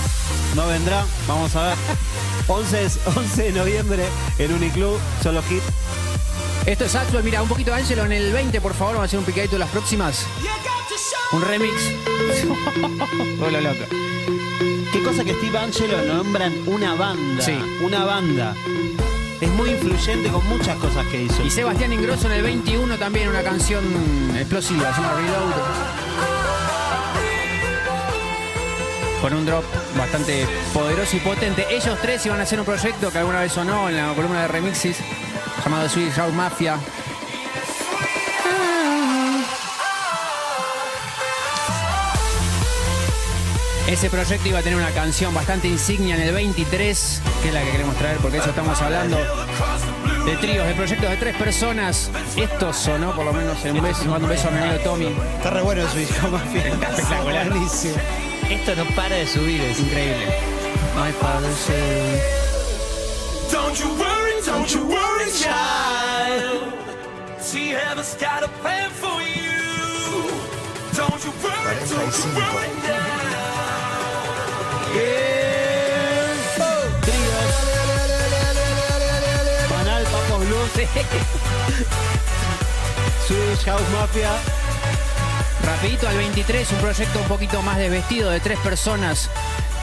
¿No 0.56 0.68
vendrá? 0.68 1.06
Vamos 1.28 1.56
a 1.56 1.68
ver. 1.70 1.78
11, 2.48 2.86
es- 2.86 3.00
11 3.16 3.44
de 3.44 3.52
noviembre 3.52 4.04
en 4.38 4.54
Uniclub, 4.54 5.00
Solo 5.24 5.42
Hit. 5.44 5.62
Esto 6.66 6.86
es 6.86 6.96
Axwell, 6.96 7.24
mira, 7.24 7.42
un 7.42 7.48
poquito 7.48 7.72
de 7.72 7.78
Angelo 7.78 8.06
en 8.06 8.12
el 8.12 8.34
20, 8.34 8.60
por 8.60 8.74
favor, 8.74 8.96
vamos 8.96 9.04
a 9.04 9.08
hacer 9.08 9.20
un 9.20 9.26
picadito 9.26 9.54
de 9.54 9.60
las 9.60 9.70
próximas. 9.70 10.26
Un 11.32 11.42
remix. 11.44 11.74
Hola 13.46 13.62
loca. 13.62 13.86
Qué 14.92 15.04
cosa 15.04 15.24
que 15.24 15.34
Steve 15.36 15.58
Angelo 15.58 16.02
nombran 16.14 16.54
una 16.66 16.96
banda. 16.96 17.44
Sí. 17.44 17.54
Una 17.84 18.04
banda. 18.06 18.56
Es 19.42 19.50
muy 19.50 19.70
influyente 19.72 20.30
con 20.30 20.46
muchas 20.48 20.78
cosas 20.78 21.06
que 21.08 21.24
hizo. 21.24 21.44
Y 21.44 21.52
Sebastián 21.52 21.92
Ingrosso 21.94 22.28
en 22.28 22.34
el 22.34 22.42
21 22.44 22.98
también 22.98 23.28
una 23.30 23.44
canción 23.44 23.84
explosiva, 24.36 24.94
se 24.96 25.02
llama 25.02 25.14
Reload. 25.16 26.45
Con 29.22 29.34
un 29.34 29.46
drop 29.46 29.64
bastante 29.98 30.48
poderoso 30.74 31.18
y 31.18 31.20
potente. 31.20 31.66
Ellos 31.70 31.98
tres 32.02 32.26
iban 32.26 32.40
a 32.40 32.44
hacer 32.44 32.60
un 32.60 32.66
proyecto 32.66 33.12
que 33.12 33.18
alguna 33.18 33.40
vez 33.40 33.52
sonó 33.52 33.90
en 33.90 33.98
la 33.98 34.14
columna 34.14 34.42
de 34.42 34.48
remixes 34.48 34.98
llamado 35.64 35.90
Swedish 35.90 36.14
House 36.14 36.34
Mafia. 36.34 36.78
Ese 43.88 44.10
proyecto 44.10 44.50
iba 44.50 44.60
a 44.60 44.62
tener 44.64 44.80
una 44.80 44.90
canción 44.92 45.32
bastante 45.34 45.68
insignia 45.68 46.16
en 46.16 46.22
el 46.22 46.34
23, 46.34 47.22
que 47.42 47.48
es 47.50 47.54
la 47.54 47.64
que 47.64 47.72
queremos 47.72 47.96
traer 47.96 48.18
porque 48.18 48.38
de 48.38 48.42
eso 48.42 48.50
estamos 48.50 48.82
hablando. 48.82 49.18
De 50.26 50.36
tríos, 50.38 50.66
de 50.66 50.74
proyectos 50.74 51.08
de 51.08 51.18
tres 51.18 51.36
personas. 51.36 52.10
Esto 52.36 52.74
sonó 52.74 53.16
por 53.16 53.26
lo 53.26 53.34
menos 53.34 53.64
en 53.64 53.76
un 53.76 53.84
beso, 53.84 54.06
cuando 54.06 54.26
un 54.26 54.30
beso 54.30 54.48
a 54.48 54.52
mi 54.52 54.58
amigo 54.58 54.80
Tommy. 54.84 55.16
Está 55.38 55.52
re 55.52 55.62
bueno 55.62 55.84
hijo 55.84 56.28
mafia. 56.30 56.68
Espectacular. 56.68 57.50
Buenísimo. 57.50 57.94
Esto 58.50 58.76
no 58.76 58.86
para 58.96 59.16
de 59.16 59.26
subir, 59.28 59.60
es 59.62 59.80
Increíble. 59.80 60.28
My 60.96 61.12
father 61.12 61.52
said, 61.54 62.22
Don't 63.52 63.78
you 63.80 63.90
worry, 63.98 64.42
don't 64.46 64.70
you 64.72 64.86
worry, 64.88 65.32
child. 65.32 66.74
See, 67.40 67.70
heaven's 67.70 68.16
got 68.16 68.44
a 68.44 68.48
plan 68.62 68.90
for 68.92 69.22
you. 69.22 70.30
Don't 70.96 71.24
you 71.26 71.32
worry, 71.44 71.76
don't 71.90 72.06
you 72.06 72.32
45. 72.34 72.54
worry 72.54 72.70
now. 72.88 73.16
Banal, 79.70 80.04
Papos 80.06 80.46
Blues. 80.48 80.72
Swedish 83.26 83.64
House 83.70 83.92
Mafia. 83.92 84.65
Rapidito 85.76 86.08
al 86.08 86.16
23, 86.16 86.72
un 86.72 86.78
proyecto 86.78 87.20
un 87.20 87.28
poquito 87.28 87.62
más 87.62 87.78
desvestido 87.78 88.32
de 88.32 88.40
tres 88.40 88.58
personas 88.60 89.30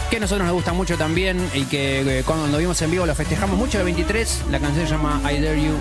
que 0.09 0.17
a 0.17 0.21
nosotros 0.21 0.47
nos 0.47 0.55
gusta 0.55 0.73
mucho 0.73 0.97
también 0.97 1.47
y 1.53 1.65
que 1.65 2.21
eh, 2.21 2.23
cuando 2.25 2.47
lo 2.47 2.57
vimos 2.57 2.81
en 2.81 2.91
vivo 2.91 3.05
lo 3.05 3.15
festejamos 3.15 3.59
mucho 3.59 3.77
el 3.77 3.85
23. 3.85 4.45
La 4.51 4.59
canción 4.59 4.87
se 4.87 4.93
llama 4.95 5.21
I 5.31 5.39
Dare 5.39 5.63
You. 5.63 5.75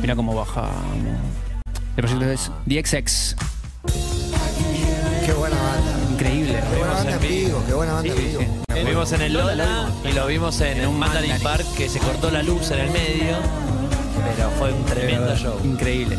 Mira 0.00 0.14
cómo 0.14 0.32
bajamos. 0.32 0.70
El 1.96 2.04
proyecto 2.04 2.30
es 2.30 2.52
DXX. 2.66 3.34
Qué 5.26 5.32
buena 5.32 5.56
banda. 5.56 6.12
Increíble. 6.12 6.62
Qué 6.70 6.78
buena 6.78 6.94
banda 6.94 7.12
en 7.12 7.20
vivo, 7.20 7.64
qué 7.66 7.74
buena 7.74 7.92
banda 7.94 8.12
en 8.12 8.16
vivo. 8.16 8.40
Lo 8.68 8.84
vimos 8.84 9.12
en 9.12 9.20
el 9.22 9.32
Lola 9.32 9.90
y 10.08 10.12
lo 10.12 10.26
vimos 10.28 10.60
en, 10.60 10.86
un 10.86 11.00
Mandarin 11.00 11.40
Park 11.42 11.66
que 11.76 11.88
se 11.88 11.98
cortó 11.98 12.30
la 12.30 12.44
luz 12.44 12.70
en 12.70 12.78
el 12.78 12.90
medio, 12.92 13.38
pero 14.36 14.50
fue 14.50 14.72
un 14.72 14.84
tremendo 14.84 15.34
show. 15.34 15.58
Increíble. 15.64 16.16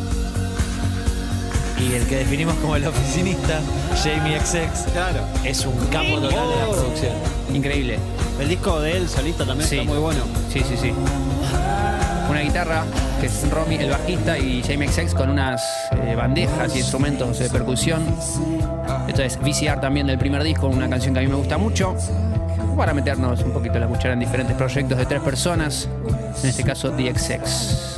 Y 1.90 1.94
el 1.96 2.06
que 2.08 2.18
definimos 2.18 2.56
como 2.56 2.76
el 2.76 2.86
oficinista, 2.86 3.62
Jamie 4.04 4.40
XX, 4.40 4.92
Claro. 4.92 5.20
es 5.44 5.66
un 5.66 5.76
capo 5.88 6.16
total 6.20 6.50
de 6.50 6.56
la 6.56 6.68
producción. 6.70 7.14
Increíble. 7.54 7.98
El 8.40 8.50
disco 8.50 8.80
de 8.82 8.98
él 8.98 9.08
solista 9.10 9.46
también 9.46 9.70
Sí. 9.70 9.78
está 9.80 9.90
muy 9.90 10.00
bueno. 10.00 10.22
Sí, 10.52 10.60
sí, 10.68 10.76
sí. 10.80 10.92
Una 12.30 12.42
guitarra, 12.42 12.84
que 13.22 13.28
es 13.28 13.50
Romy, 13.50 13.76
el 13.76 13.90
bajista, 13.90 14.38
y 14.38 14.62
Jamie 14.64 14.90
XX 14.90 15.14
con 15.14 15.30
unas 15.30 15.62
eh, 15.92 16.14
bandejas 16.16 16.76
y 16.76 16.80
instrumentos 16.80 17.40
de 17.40 17.50
percusión. 17.50 18.04
Esto 19.08 19.24
es 19.24 19.38
VCR 19.40 19.80
también 19.80 20.08
del 20.08 20.18
primer 20.18 20.44
disco, 20.44 20.68
una 20.68 20.90
canción 20.90 21.14
que 21.14 21.22
a 21.22 21.24
mí 21.24 21.30
me 21.30 21.36
gusta 21.36 21.58
mucho. 21.58 21.96
Para 22.76 22.94
meternos 22.94 23.42
un 23.44 23.52
poquito 23.54 23.80
la 23.80 23.88
cuchara 23.88 24.14
en 24.14 24.20
diferentes 24.20 24.56
proyectos 24.58 24.98
de 24.98 25.06
tres 25.06 25.22
personas, 25.22 25.88
en 26.44 26.50
este 26.50 26.64
caso 26.64 26.92
DXX. 26.92 27.97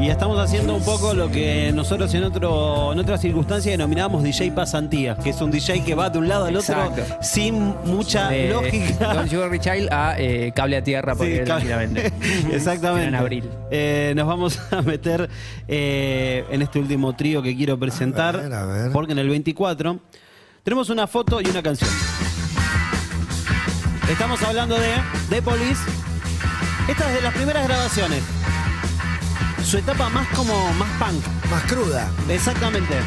Y 0.00 0.10
estamos 0.10 0.38
haciendo 0.38 0.76
un 0.76 0.84
poco 0.84 1.12
lo 1.12 1.28
que 1.28 1.72
nosotros 1.74 2.14
en 2.14 2.22
otro 2.22 2.92
en 2.92 3.00
otra 3.00 3.18
circunstancia 3.18 3.72
denominamos 3.72 4.22
DJ 4.22 4.52
pasantías, 4.52 5.18
que 5.18 5.30
es 5.30 5.40
un 5.40 5.50
DJ 5.50 5.82
que 5.82 5.96
va 5.96 6.08
de 6.08 6.18
un 6.20 6.28
lado 6.28 6.44
al 6.44 6.54
otro 6.56 6.74
Exacto. 6.74 7.02
sin 7.20 7.74
mucha 7.84 8.28
De 8.28 8.48
lógica. 8.50 9.12
Don 9.14 9.28
Sugar 9.28 9.58
Child 9.58 9.88
a 9.92 10.14
eh, 10.16 10.52
Cable 10.54 10.76
a 10.76 10.84
Tierra, 10.84 11.16
porque 11.16 11.38
Sí, 11.38 11.44
tranquilamente. 11.44 12.12
Exactamente. 12.52 13.08
En 13.08 13.14
abril. 13.16 13.50
Eh, 13.72 14.12
nos 14.14 14.28
vamos 14.28 14.60
a 14.70 14.82
meter 14.82 15.28
eh, 15.66 16.44
en 16.48 16.62
este 16.62 16.78
último 16.78 17.16
trío 17.16 17.42
que 17.42 17.56
quiero 17.56 17.76
presentar. 17.76 18.36
A 18.36 18.42
ver, 18.42 18.52
a 18.54 18.66
ver. 18.66 18.92
Porque 18.92 19.12
en 19.12 19.18
el 19.18 19.28
24 19.28 19.98
tenemos 20.62 20.90
una 20.90 21.08
foto 21.08 21.40
y 21.40 21.48
una 21.48 21.60
canción. 21.62 21.90
Estamos 24.08 24.40
hablando 24.44 24.76
de 24.76 24.92
The 25.28 25.42
Police. 25.42 25.82
Esta 26.88 27.08
es 27.10 27.16
de 27.16 27.20
las 27.22 27.34
primeras 27.34 27.66
grabaciones. 27.66 28.37
Su 29.68 29.76
etapa 29.76 30.08
más 30.08 30.26
como 30.28 30.72
más 30.74 30.88
punk. 30.98 31.22
Más 31.50 31.62
cruda. 31.64 32.08
Exactamente. 32.26 33.02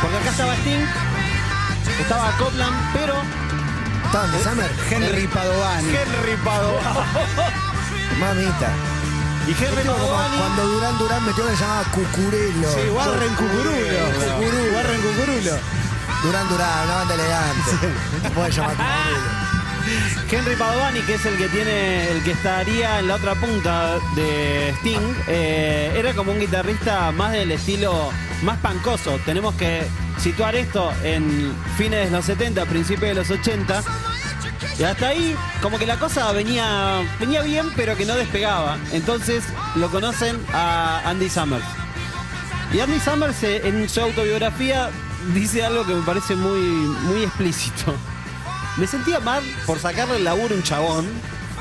Porque 0.00 0.16
acá 0.16 0.30
estaba 0.30 0.54
Sting, 0.54 0.84
estaba 2.00 2.30
Copland, 2.38 2.92
pero 2.92 3.14
¿Estaba 4.04 4.26
The 4.30 4.42
Summer? 4.44 4.70
Henry 4.90 5.26
Padovani. 5.26 5.88
Henry 5.88 6.36
Padovani. 6.44 6.86
Mamita. 8.20 8.70
Y 9.48 9.50
Henry 9.50 9.82
como 9.82 9.98
Padovani. 9.98 10.36
Cuando 10.38 10.66
Durán 10.68 10.98
Durán 10.98 11.26
metió 11.26 11.44
que 11.44 11.56
se 11.56 11.62
llamaba 11.62 11.82
Cucurelo. 11.90 12.72
Sí, 12.72 12.90
Warren 12.94 13.34
Cucurulo. 13.34 13.70
Cucurulo. 13.72 14.76
Warren 14.76 15.00
Cucurulo. 15.02 15.58
Durán 16.22 16.48
Durán, 16.48 16.84
una 16.84 16.94
banda 16.94 17.14
elegante. 17.14 17.70
No 18.14 18.22
te 18.22 18.30
puedes 18.30 18.54
llamar 18.56 18.76
Cucurulo. 18.76 19.47
Henry 20.30 20.56
Padovani, 20.56 21.00
que 21.00 21.14
es 21.14 21.26
el 21.26 21.36
que 21.36 21.48
tiene, 21.48 22.10
el 22.10 22.22
que 22.22 22.32
estaría 22.32 22.98
en 22.98 23.08
la 23.08 23.14
otra 23.14 23.34
punta 23.34 23.98
de 24.14 24.70
Sting, 24.78 25.14
eh, 25.26 25.94
era 25.96 26.14
como 26.14 26.32
un 26.32 26.40
guitarrista 26.40 27.10
más 27.12 27.32
del 27.32 27.52
estilo 27.52 28.10
más 28.42 28.58
pancoso. 28.58 29.18
Tenemos 29.24 29.54
que 29.54 29.82
situar 30.18 30.54
esto 30.56 30.92
en 31.02 31.54
fines 31.76 32.06
de 32.06 32.16
los 32.16 32.24
70, 32.24 32.66
principios 32.66 33.08
de 33.08 33.14
los 33.14 33.30
80. 33.30 33.82
Y 34.78 34.84
hasta 34.84 35.08
ahí, 35.08 35.34
como 35.62 35.78
que 35.78 35.86
la 35.86 35.98
cosa 35.98 36.30
venía, 36.32 37.02
venía 37.18 37.42
bien, 37.42 37.66
pero 37.74 37.96
que 37.96 38.04
no 38.04 38.14
despegaba. 38.14 38.78
Entonces 38.92 39.44
lo 39.74 39.90
conocen 39.90 40.38
a 40.52 41.02
Andy 41.04 41.28
Summers. 41.28 41.64
Y 42.72 42.80
Andy 42.80 43.00
Summers 43.00 43.42
eh, 43.42 43.62
en 43.64 43.88
su 43.88 44.00
autobiografía 44.00 44.90
dice 45.34 45.64
algo 45.64 45.86
que 45.86 45.94
me 45.94 46.02
parece 46.02 46.36
muy, 46.36 46.60
muy 46.60 47.24
explícito. 47.24 47.94
Me 48.78 48.86
sentía 48.86 49.20
mal 49.20 49.42
por 49.66 49.78
sacarle 49.78 50.16
el 50.16 50.24
laburo 50.24 50.54
a 50.54 50.56
un 50.58 50.62
chabón 50.62 51.06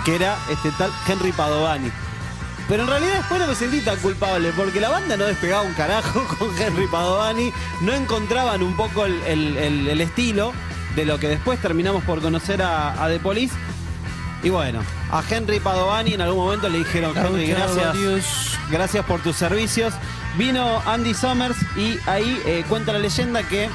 que 0.06 0.15
era 0.15 0.38
este 0.51 0.71
tal 0.77 0.91
Henry 1.08 1.32
Padovani. 1.32 1.91
Pero 2.69 2.84
en 2.84 2.89
realidad 2.89 3.13
después 3.17 3.39
no 3.41 3.47
me 3.47 3.56
sentí 3.56 3.80
tan 3.82 3.97
culpable 3.97 4.51
porque 4.56 4.80
la 4.82 4.89
banda 4.89 5.15
no 5.17 5.25
despegaba 5.25 5.63
un 5.63 5.73
carajo 5.73 6.23
con 6.39 6.49
Henry 6.62 6.88
Padovani, 6.88 7.51
no 7.82 7.93
encontraban 7.93 8.62
un 8.62 8.75
poco 8.75 9.06
el, 9.06 9.21
el- 9.23 9.58
el- 9.58 9.88
el 9.88 10.01
estilo 10.01 10.53
de 10.95 11.06
lo 11.06 11.17
que 11.19 11.27
después 11.30 11.60
terminamos 11.62 12.03
por 12.03 12.21
conocer 12.21 12.62
a, 12.62 13.01
a 13.03 13.08
The 13.10 13.19
Police. 13.19 13.53
Y 14.43 14.49
bueno, 14.49 14.82
a 15.12 15.23
Henry 15.27 15.60
Padovani 15.60 16.13
en 16.13 16.21
algún 16.21 16.45
momento 16.45 16.69
le 16.69 16.80
dijeron, 16.80 17.13
Henry, 17.17 17.47
gracias, 17.47 17.95
gracias 18.69 19.06
por 19.06 19.21
tus 19.21 19.36
servicios. 19.36 19.93
Vino 20.38 20.82
Andy 20.86 21.13
Summers 21.15 21.58
y 21.75 21.97
ahí 22.06 22.39
eh, 22.45 22.63
cuenta 22.69 22.93
la 22.93 22.99
leyenda 22.99 23.41
que 23.43 23.69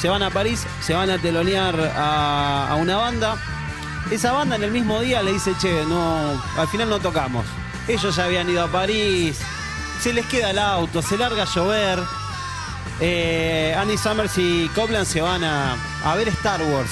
se 0.00 0.08
van 0.08 0.22
a 0.22 0.30
París, 0.30 0.64
se 0.80 0.94
van 0.94 1.10
a 1.10 1.18
telonear 1.18 1.92
a, 1.96 2.76
una 2.80 2.96
banda. 2.96 3.36
Esa 4.10 4.32
banda 4.32 4.56
en 4.56 4.64
el 4.64 4.70
mismo 4.70 5.00
día 5.00 5.22
le 5.22 5.32
dice, 5.32 5.52
che, 5.60 5.84
no, 5.86 6.40
al 6.58 6.68
final 6.68 6.90
no 6.90 6.98
tocamos. 6.98 7.46
Ellos 7.88 8.14
ya 8.16 8.24
habían 8.24 8.48
ido 8.48 8.62
a 8.62 8.68
París, 8.68 9.38
se 10.00 10.12
les 10.12 10.26
queda 10.26 10.50
el 10.50 10.58
auto, 10.58 11.02
se 11.02 11.16
larga 11.16 11.42
a 11.44 11.46
llover. 11.46 12.00
Eh, 13.00 13.74
Andy 13.76 13.96
Summers 13.96 14.38
y 14.38 14.68
Copland 14.74 15.06
se 15.06 15.20
van 15.20 15.42
a, 15.42 15.76
a 16.04 16.14
ver 16.16 16.28
Star 16.28 16.62
Wars. 16.62 16.90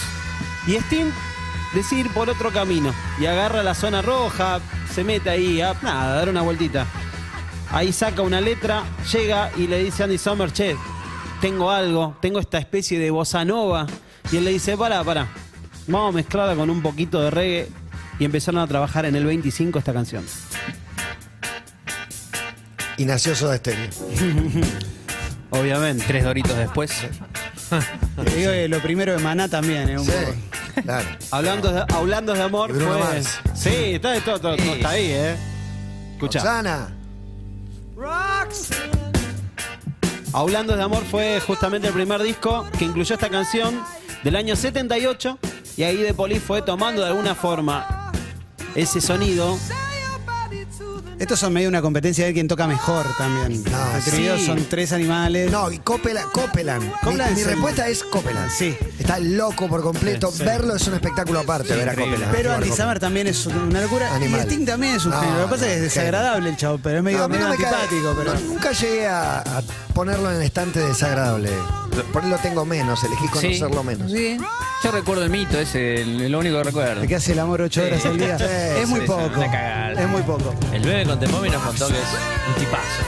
Y 0.66 0.76
Sting 0.76 1.12
decide 1.74 2.00
ir 2.00 2.10
por 2.10 2.28
otro 2.28 2.50
camino 2.50 2.94
y 3.18 3.26
agarra 3.26 3.62
la 3.62 3.74
zona 3.74 4.02
roja, 4.02 4.60
se 4.92 5.04
mete 5.04 5.30
ahí 5.30 5.60
a 5.60 5.74
nada, 5.82 6.12
a 6.12 6.16
dar 6.16 6.28
una 6.28 6.42
vueltita. 6.42 6.86
Ahí 7.70 7.92
saca 7.92 8.22
una 8.22 8.40
letra, 8.40 8.84
llega 9.12 9.50
y 9.56 9.66
le 9.66 9.78
dice 9.84 10.02
a 10.02 10.04
Andy 10.04 10.18
Summers, 10.18 10.52
che, 10.52 10.76
tengo 11.42 11.70
algo, 11.70 12.16
tengo 12.22 12.38
esta 12.40 12.56
especie 12.58 12.98
de 12.98 13.10
bossa 13.10 13.44
nova. 13.44 13.86
Y 14.30 14.36
él 14.38 14.44
le 14.44 14.52
dice, 14.52 14.76
pará, 14.78 15.02
pará, 15.04 15.26
vamos 15.86 16.14
a 16.14 16.16
mezclarla 16.16 16.54
con 16.54 16.70
un 16.70 16.80
poquito 16.80 17.20
de 17.20 17.30
reggae. 17.30 17.68
Y 18.18 18.24
empezaron 18.24 18.60
a 18.60 18.66
trabajar 18.66 19.04
en 19.04 19.16
el 19.16 19.24
25 19.26 19.78
esta 19.78 19.92
canción. 19.92 20.24
Y 22.96 23.04
nació 23.04 23.34
Soda 23.34 23.56
Stereo. 23.56 23.90
Obviamente. 25.50 26.04
Tres 26.06 26.24
doritos 26.24 26.56
después. 26.56 26.90
Te 28.24 28.36
digo 28.36 28.52
que 28.52 28.68
lo 28.68 28.80
primero 28.80 29.12
de 29.12 29.18
Maná 29.18 29.48
también, 29.48 29.88
¿eh? 29.88 29.98
Un 29.98 30.04
Sí, 30.06 30.12
poco. 30.12 30.82
claro. 30.82 31.08
Hablando 31.30 31.72
de, 31.72 31.84
hablando 31.94 32.32
de 32.34 32.42
amor, 32.42 32.70
Y 32.70 32.74
Bruno 32.74 32.92
fue- 32.98 33.00
Mars. 33.00 33.38
Sí, 33.54 33.70
está, 33.94 34.18
todo, 34.20 34.38
todo- 34.40 34.56
todo 34.56 34.74
está 34.74 34.90
ahí, 34.90 35.06
¿eh? 35.10 35.36
Escucha. 36.14 36.38
Roxana. 36.38 36.94
Hablando 40.34 40.74
de 40.74 40.82
amor 40.82 41.04
fue 41.04 41.40
justamente 41.40 41.88
el 41.88 41.92
primer 41.92 42.22
disco 42.22 42.64
que 42.78 42.86
incluyó 42.86 43.14
esta 43.14 43.28
canción 43.28 43.82
del 44.24 44.36
año 44.36 44.56
78 44.56 45.38
y 45.76 45.82
ahí 45.82 45.98
de 45.98 46.14
Police 46.14 46.40
fue 46.40 46.62
tomando 46.62 47.02
de 47.02 47.08
alguna 47.08 47.34
forma 47.34 48.10
ese 48.74 49.02
sonido. 49.02 49.58
Estos 51.22 51.38
son 51.38 51.52
medio 51.52 51.68
una 51.68 51.80
competencia 51.80 52.26
de 52.26 52.32
quién 52.32 52.48
toca 52.48 52.66
mejor 52.66 53.06
también. 53.16 53.62
No, 53.70 53.78
Atrevidos 53.96 54.40
sí. 54.40 54.46
son 54.46 54.64
tres 54.68 54.90
animales. 54.92 55.52
No, 55.52 55.70
y 55.70 55.78
Copeland. 55.78 56.26
Copeland. 56.32 56.82
Mi- 56.82 56.90
Copeland 57.00 57.36
mi 57.36 57.44
respuesta 57.44 57.86
es 57.86 58.02
Copeland. 58.02 58.50
Sí. 58.50 58.76
Está 58.98 59.20
loco 59.20 59.68
por 59.68 59.82
completo. 59.82 60.32
Sí, 60.32 60.38
sí. 60.38 60.44
Verlo 60.44 60.74
es 60.74 60.84
un 60.88 60.94
espectáculo 60.94 61.38
aparte, 61.38 61.76
ver 61.76 61.90
a. 61.90 61.94
Copeland. 61.94 62.32
Pero 62.32 62.52
Andy. 62.54 62.70
Summer 62.72 62.98
también 62.98 63.28
es 63.28 63.46
una 63.46 63.80
locura. 63.80 64.12
Animal. 64.12 64.40
Y 64.40 64.42
Sting 64.42 64.66
también 64.66 64.96
es 64.96 65.04
un 65.04 65.12
No, 65.12 65.20
genio. 65.20 65.36
Lo 65.36 65.44
que 65.44 65.50
pasa 65.52 65.66
es 65.66 65.70
que 65.70 65.76
es 65.76 65.82
desagradable 65.94 66.50
el 66.50 66.56
chavo, 66.56 66.80
pero 66.82 66.96
es 66.98 67.02
medio, 67.04 67.18
No, 67.18 67.28
medio 67.28 67.46
cae- 67.46 67.52
antipático. 67.54 68.14
pero... 68.18 68.34
nunca 68.40 68.72
llegué 68.72 69.06
a, 69.06 69.38
a 69.42 69.62
ponerlo 69.94 70.28
en 70.28 70.38
el 70.38 70.42
estante 70.42 70.80
desagradable. 70.80 71.50
Por 72.12 72.22
ahí 72.24 72.30
lo 72.30 72.38
tengo 72.38 72.64
menos, 72.64 73.02
elegí 73.04 73.28
conocerlo 73.28 73.82
menos. 73.84 74.10
Sí. 74.10 74.38
Yo 74.82 74.90
recuerdo 74.90 75.24
el 75.24 75.30
mito, 75.30 75.58
ese, 75.58 76.02
el- 76.02 76.30
lo 76.32 76.38
único 76.38 76.58
que 76.58 76.64
recuerdo. 76.64 77.00
¿De 77.02 77.08
qué 77.08 77.16
hace 77.16 77.32
el 77.32 77.38
amor 77.38 77.60
ocho 77.62 77.82
horas 77.82 78.04
al 78.06 78.18
día? 78.18 78.38
Sí, 78.38 78.44
es 78.80 78.88
muy 78.88 79.00
sí, 79.00 79.06
poco. 79.06 79.24
una 79.26 79.50
cagada. 79.50 80.02
Es 80.02 80.08
muy 80.08 80.22
poco. 80.22 80.54
El 80.72 80.82
bebé 80.82 81.04
con 81.04 81.20
Temomi 81.20 81.50
nos 81.50 81.62
contó 81.62 81.88
que 81.88 81.94
es 81.94 82.00
un 82.48 82.54
tipazo. 82.64 83.02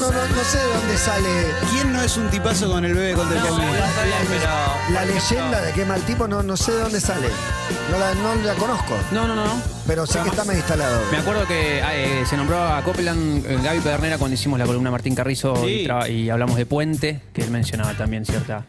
No, 0.00 0.10
no, 0.10 0.26
no 0.28 0.44
sé 0.44 0.58
de 0.58 0.64
dónde 0.64 0.96
sale 0.96 1.28
¿Quién 1.70 1.92
no 1.92 2.00
es 2.02 2.16
un 2.16 2.28
tipazo 2.30 2.70
con 2.70 2.84
el 2.84 2.94
bebé 2.94 3.12
contra 3.12 3.36
el 3.38 3.44
pero. 4.28 4.94
la 4.94 5.04
leyenda 5.04 5.60
de 5.60 5.72
qué 5.72 5.84
mal 5.84 6.00
tipo, 6.02 6.26
no, 6.26 6.42
no 6.42 6.56
sé 6.56 6.72
de 6.72 6.80
dónde 6.80 7.00
sale. 7.00 7.28
No 7.90 7.98
la, 7.98 8.14
no 8.14 8.34
la 8.36 8.54
conozco, 8.54 8.94
No, 9.12 9.26
no, 9.28 9.34
no. 9.34 9.44
no. 9.44 9.62
pero 9.86 10.06
sé 10.06 10.20
que 10.20 10.30
está 10.30 10.44
medio 10.44 10.60
instalado. 10.60 11.00
Me 11.10 11.18
acuerdo 11.18 11.46
que 11.46 11.82
ah, 11.82 11.94
eh, 11.96 12.24
se 12.28 12.36
nombró 12.36 12.62
a 12.62 12.82
Copeland 12.82 13.44
eh, 13.46 13.58
Gaby 13.62 13.80
Pedernera 13.80 14.16
cuando 14.18 14.34
hicimos 14.34 14.58
la 14.58 14.64
columna 14.66 14.90
Martín 14.90 15.14
Carrizo 15.14 15.54
Sí. 15.56 15.66
y, 15.82 15.84
traba- 15.84 16.08
y 16.08 16.30
hablamos 16.30 16.56
de 16.56 16.64
Puente, 16.66 17.20
que 17.32 17.42
él 17.42 17.50
mencionaba 17.50 17.92
también 17.94 18.24
cierta, 18.24 18.64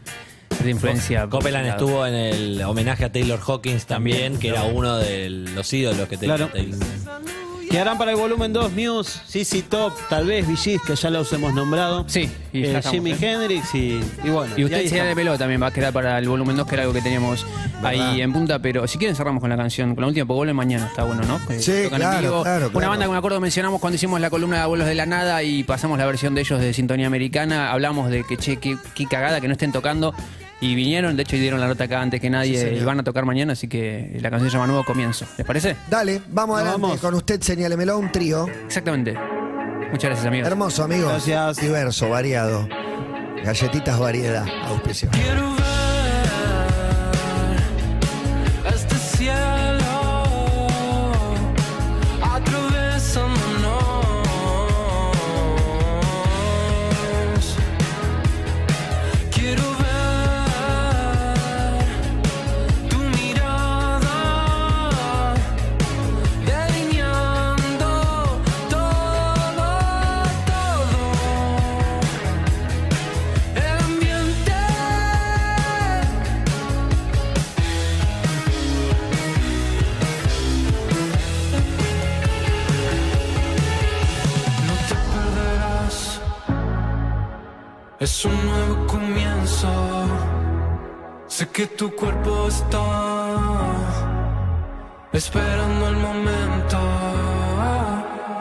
cierta 0.50 0.68
influencia. 0.68 1.26
Copeland 1.28 1.66
estuvo 1.66 2.06
en 2.06 2.14
el 2.14 2.62
homenaje 2.62 3.04
a 3.06 3.12
Taylor 3.12 3.40
Hawkins 3.46 3.86
también, 3.86 4.38
que 4.38 4.48
era 4.48 4.64
uno 4.64 4.98
de 4.98 5.30
los 5.30 5.72
ídolos 5.72 6.08
que 6.08 6.16
tenía 6.18 6.36
Claro. 6.36 6.52
Taylor. 6.52 6.78
Quedarán 7.72 7.96
para 7.96 8.10
el 8.10 8.18
volumen 8.18 8.52
2 8.52 8.72
News, 8.72 9.22
CC 9.26 9.62
Top, 9.62 9.94
tal 10.10 10.26
vez 10.26 10.46
VGs, 10.46 10.82
que 10.86 10.94
ya 10.94 11.08
los 11.08 11.32
hemos 11.32 11.54
nombrado. 11.54 12.04
Sí, 12.06 12.30
y 12.52 12.64
Eh, 12.64 12.76
estamos, 12.76 12.90
Jimi 12.90 13.12
¿eh? 13.12 13.16
Hendrix 13.18 13.74
y, 13.74 13.98
y 14.22 14.28
bueno. 14.28 14.52
Y 14.58 14.64
usted 14.64 14.86
se 14.86 15.02
de 15.02 15.14
pelo 15.16 15.38
también 15.38 15.62
va 15.62 15.68
a 15.68 15.70
quedar 15.70 15.90
para 15.90 16.18
el 16.18 16.28
volumen 16.28 16.54
2, 16.54 16.66
que 16.68 16.74
era 16.74 16.82
algo 16.82 16.92
que 16.92 17.00
teníamos 17.00 17.46
ahí 17.82 18.20
en 18.20 18.30
punta, 18.30 18.58
pero 18.58 18.86
si 18.86 18.98
quieren 18.98 19.16
cerramos 19.16 19.40
con 19.40 19.48
la 19.48 19.56
canción, 19.56 19.94
con 19.94 20.02
la 20.02 20.08
última, 20.08 20.26
porque 20.26 20.36
vuelve 20.36 20.52
mañana, 20.52 20.88
está 20.88 21.04
bueno, 21.04 21.22
¿no? 21.22 21.40
Que 21.46 21.60
Sí, 21.60 21.88
claro, 21.88 22.42
claro, 22.42 22.70
Una 22.74 22.88
banda 22.88 23.06
que 23.06 23.12
me 23.12 23.16
acuerdo 23.16 23.40
mencionamos 23.40 23.80
cuando 23.80 23.94
hicimos 23.94 24.20
la 24.20 24.28
columna 24.28 24.58
de 24.58 24.62
Abuelos 24.64 24.86
de 24.86 24.94
la 24.94 25.06
Nada 25.06 25.42
y 25.42 25.64
pasamos 25.64 25.96
la 25.96 26.04
versión 26.04 26.34
de 26.34 26.42
ellos 26.42 26.60
de 26.60 26.74
Sintonía 26.74 27.06
Americana, 27.06 27.72
hablamos 27.72 28.10
de 28.10 28.22
que, 28.24 28.36
che, 28.36 28.58
qué, 28.58 28.76
qué 28.94 29.06
cagada 29.06 29.40
que 29.40 29.48
no 29.48 29.52
estén 29.52 29.72
tocando. 29.72 30.14
Y 30.62 30.76
vinieron, 30.76 31.16
de 31.16 31.24
hecho, 31.24 31.34
y 31.34 31.40
dieron 31.40 31.58
la 31.58 31.66
nota 31.66 31.84
acá 31.84 32.00
antes 32.00 32.20
que 32.20 32.30
nadie. 32.30 32.56
Sí, 32.56 32.76
y 32.76 32.84
van 32.84 33.00
a 33.00 33.02
tocar 33.02 33.24
mañana, 33.24 33.54
así 33.54 33.66
que 33.66 34.16
la 34.20 34.30
canción 34.30 34.48
se 34.48 34.56
llama 34.56 34.68
Nuevo 34.68 34.84
Comienzo. 34.84 35.26
¿Les 35.36 35.44
parece? 35.44 35.76
Dale, 35.90 36.22
vamos 36.28 36.56
adelante 36.56 36.80
Vamos. 36.82 37.00
con 37.00 37.14
usted, 37.14 37.40
señálemelo, 37.42 37.98
un 37.98 38.12
trío. 38.12 38.46
Exactamente. 38.66 39.12
Muchas 39.90 40.04
gracias, 40.10 40.24
amigos. 40.24 40.46
Hermoso, 40.46 40.84
amigos. 40.84 41.10
Gracias. 41.10 41.56
Diverso, 41.56 42.08
variado. 42.08 42.68
Galletitas 43.44 43.98
variedad, 43.98 44.46
auspicio. 44.66 45.10
Tu 91.82 91.90
cuerpo 91.96 92.46
está 92.46 92.84
esperando 95.12 95.88
el 95.88 95.96
momento. 95.96 96.78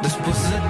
Después 0.03 0.37
de 0.51 0.60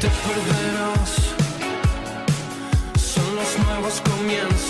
te 0.00 0.08
perderás, 0.08 1.34
son 2.96 3.36
los 3.36 3.58
nuevos 3.66 4.00
comienzos. 4.00 4.69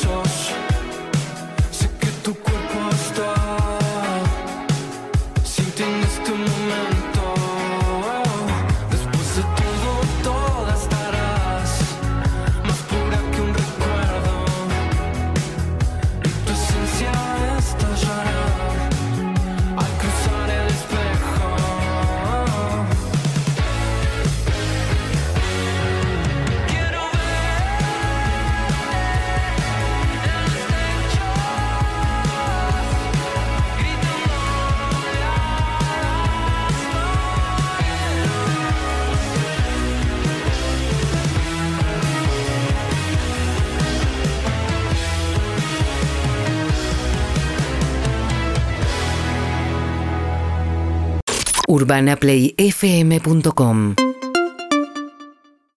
urbanaplayfm.com 51.91 54.10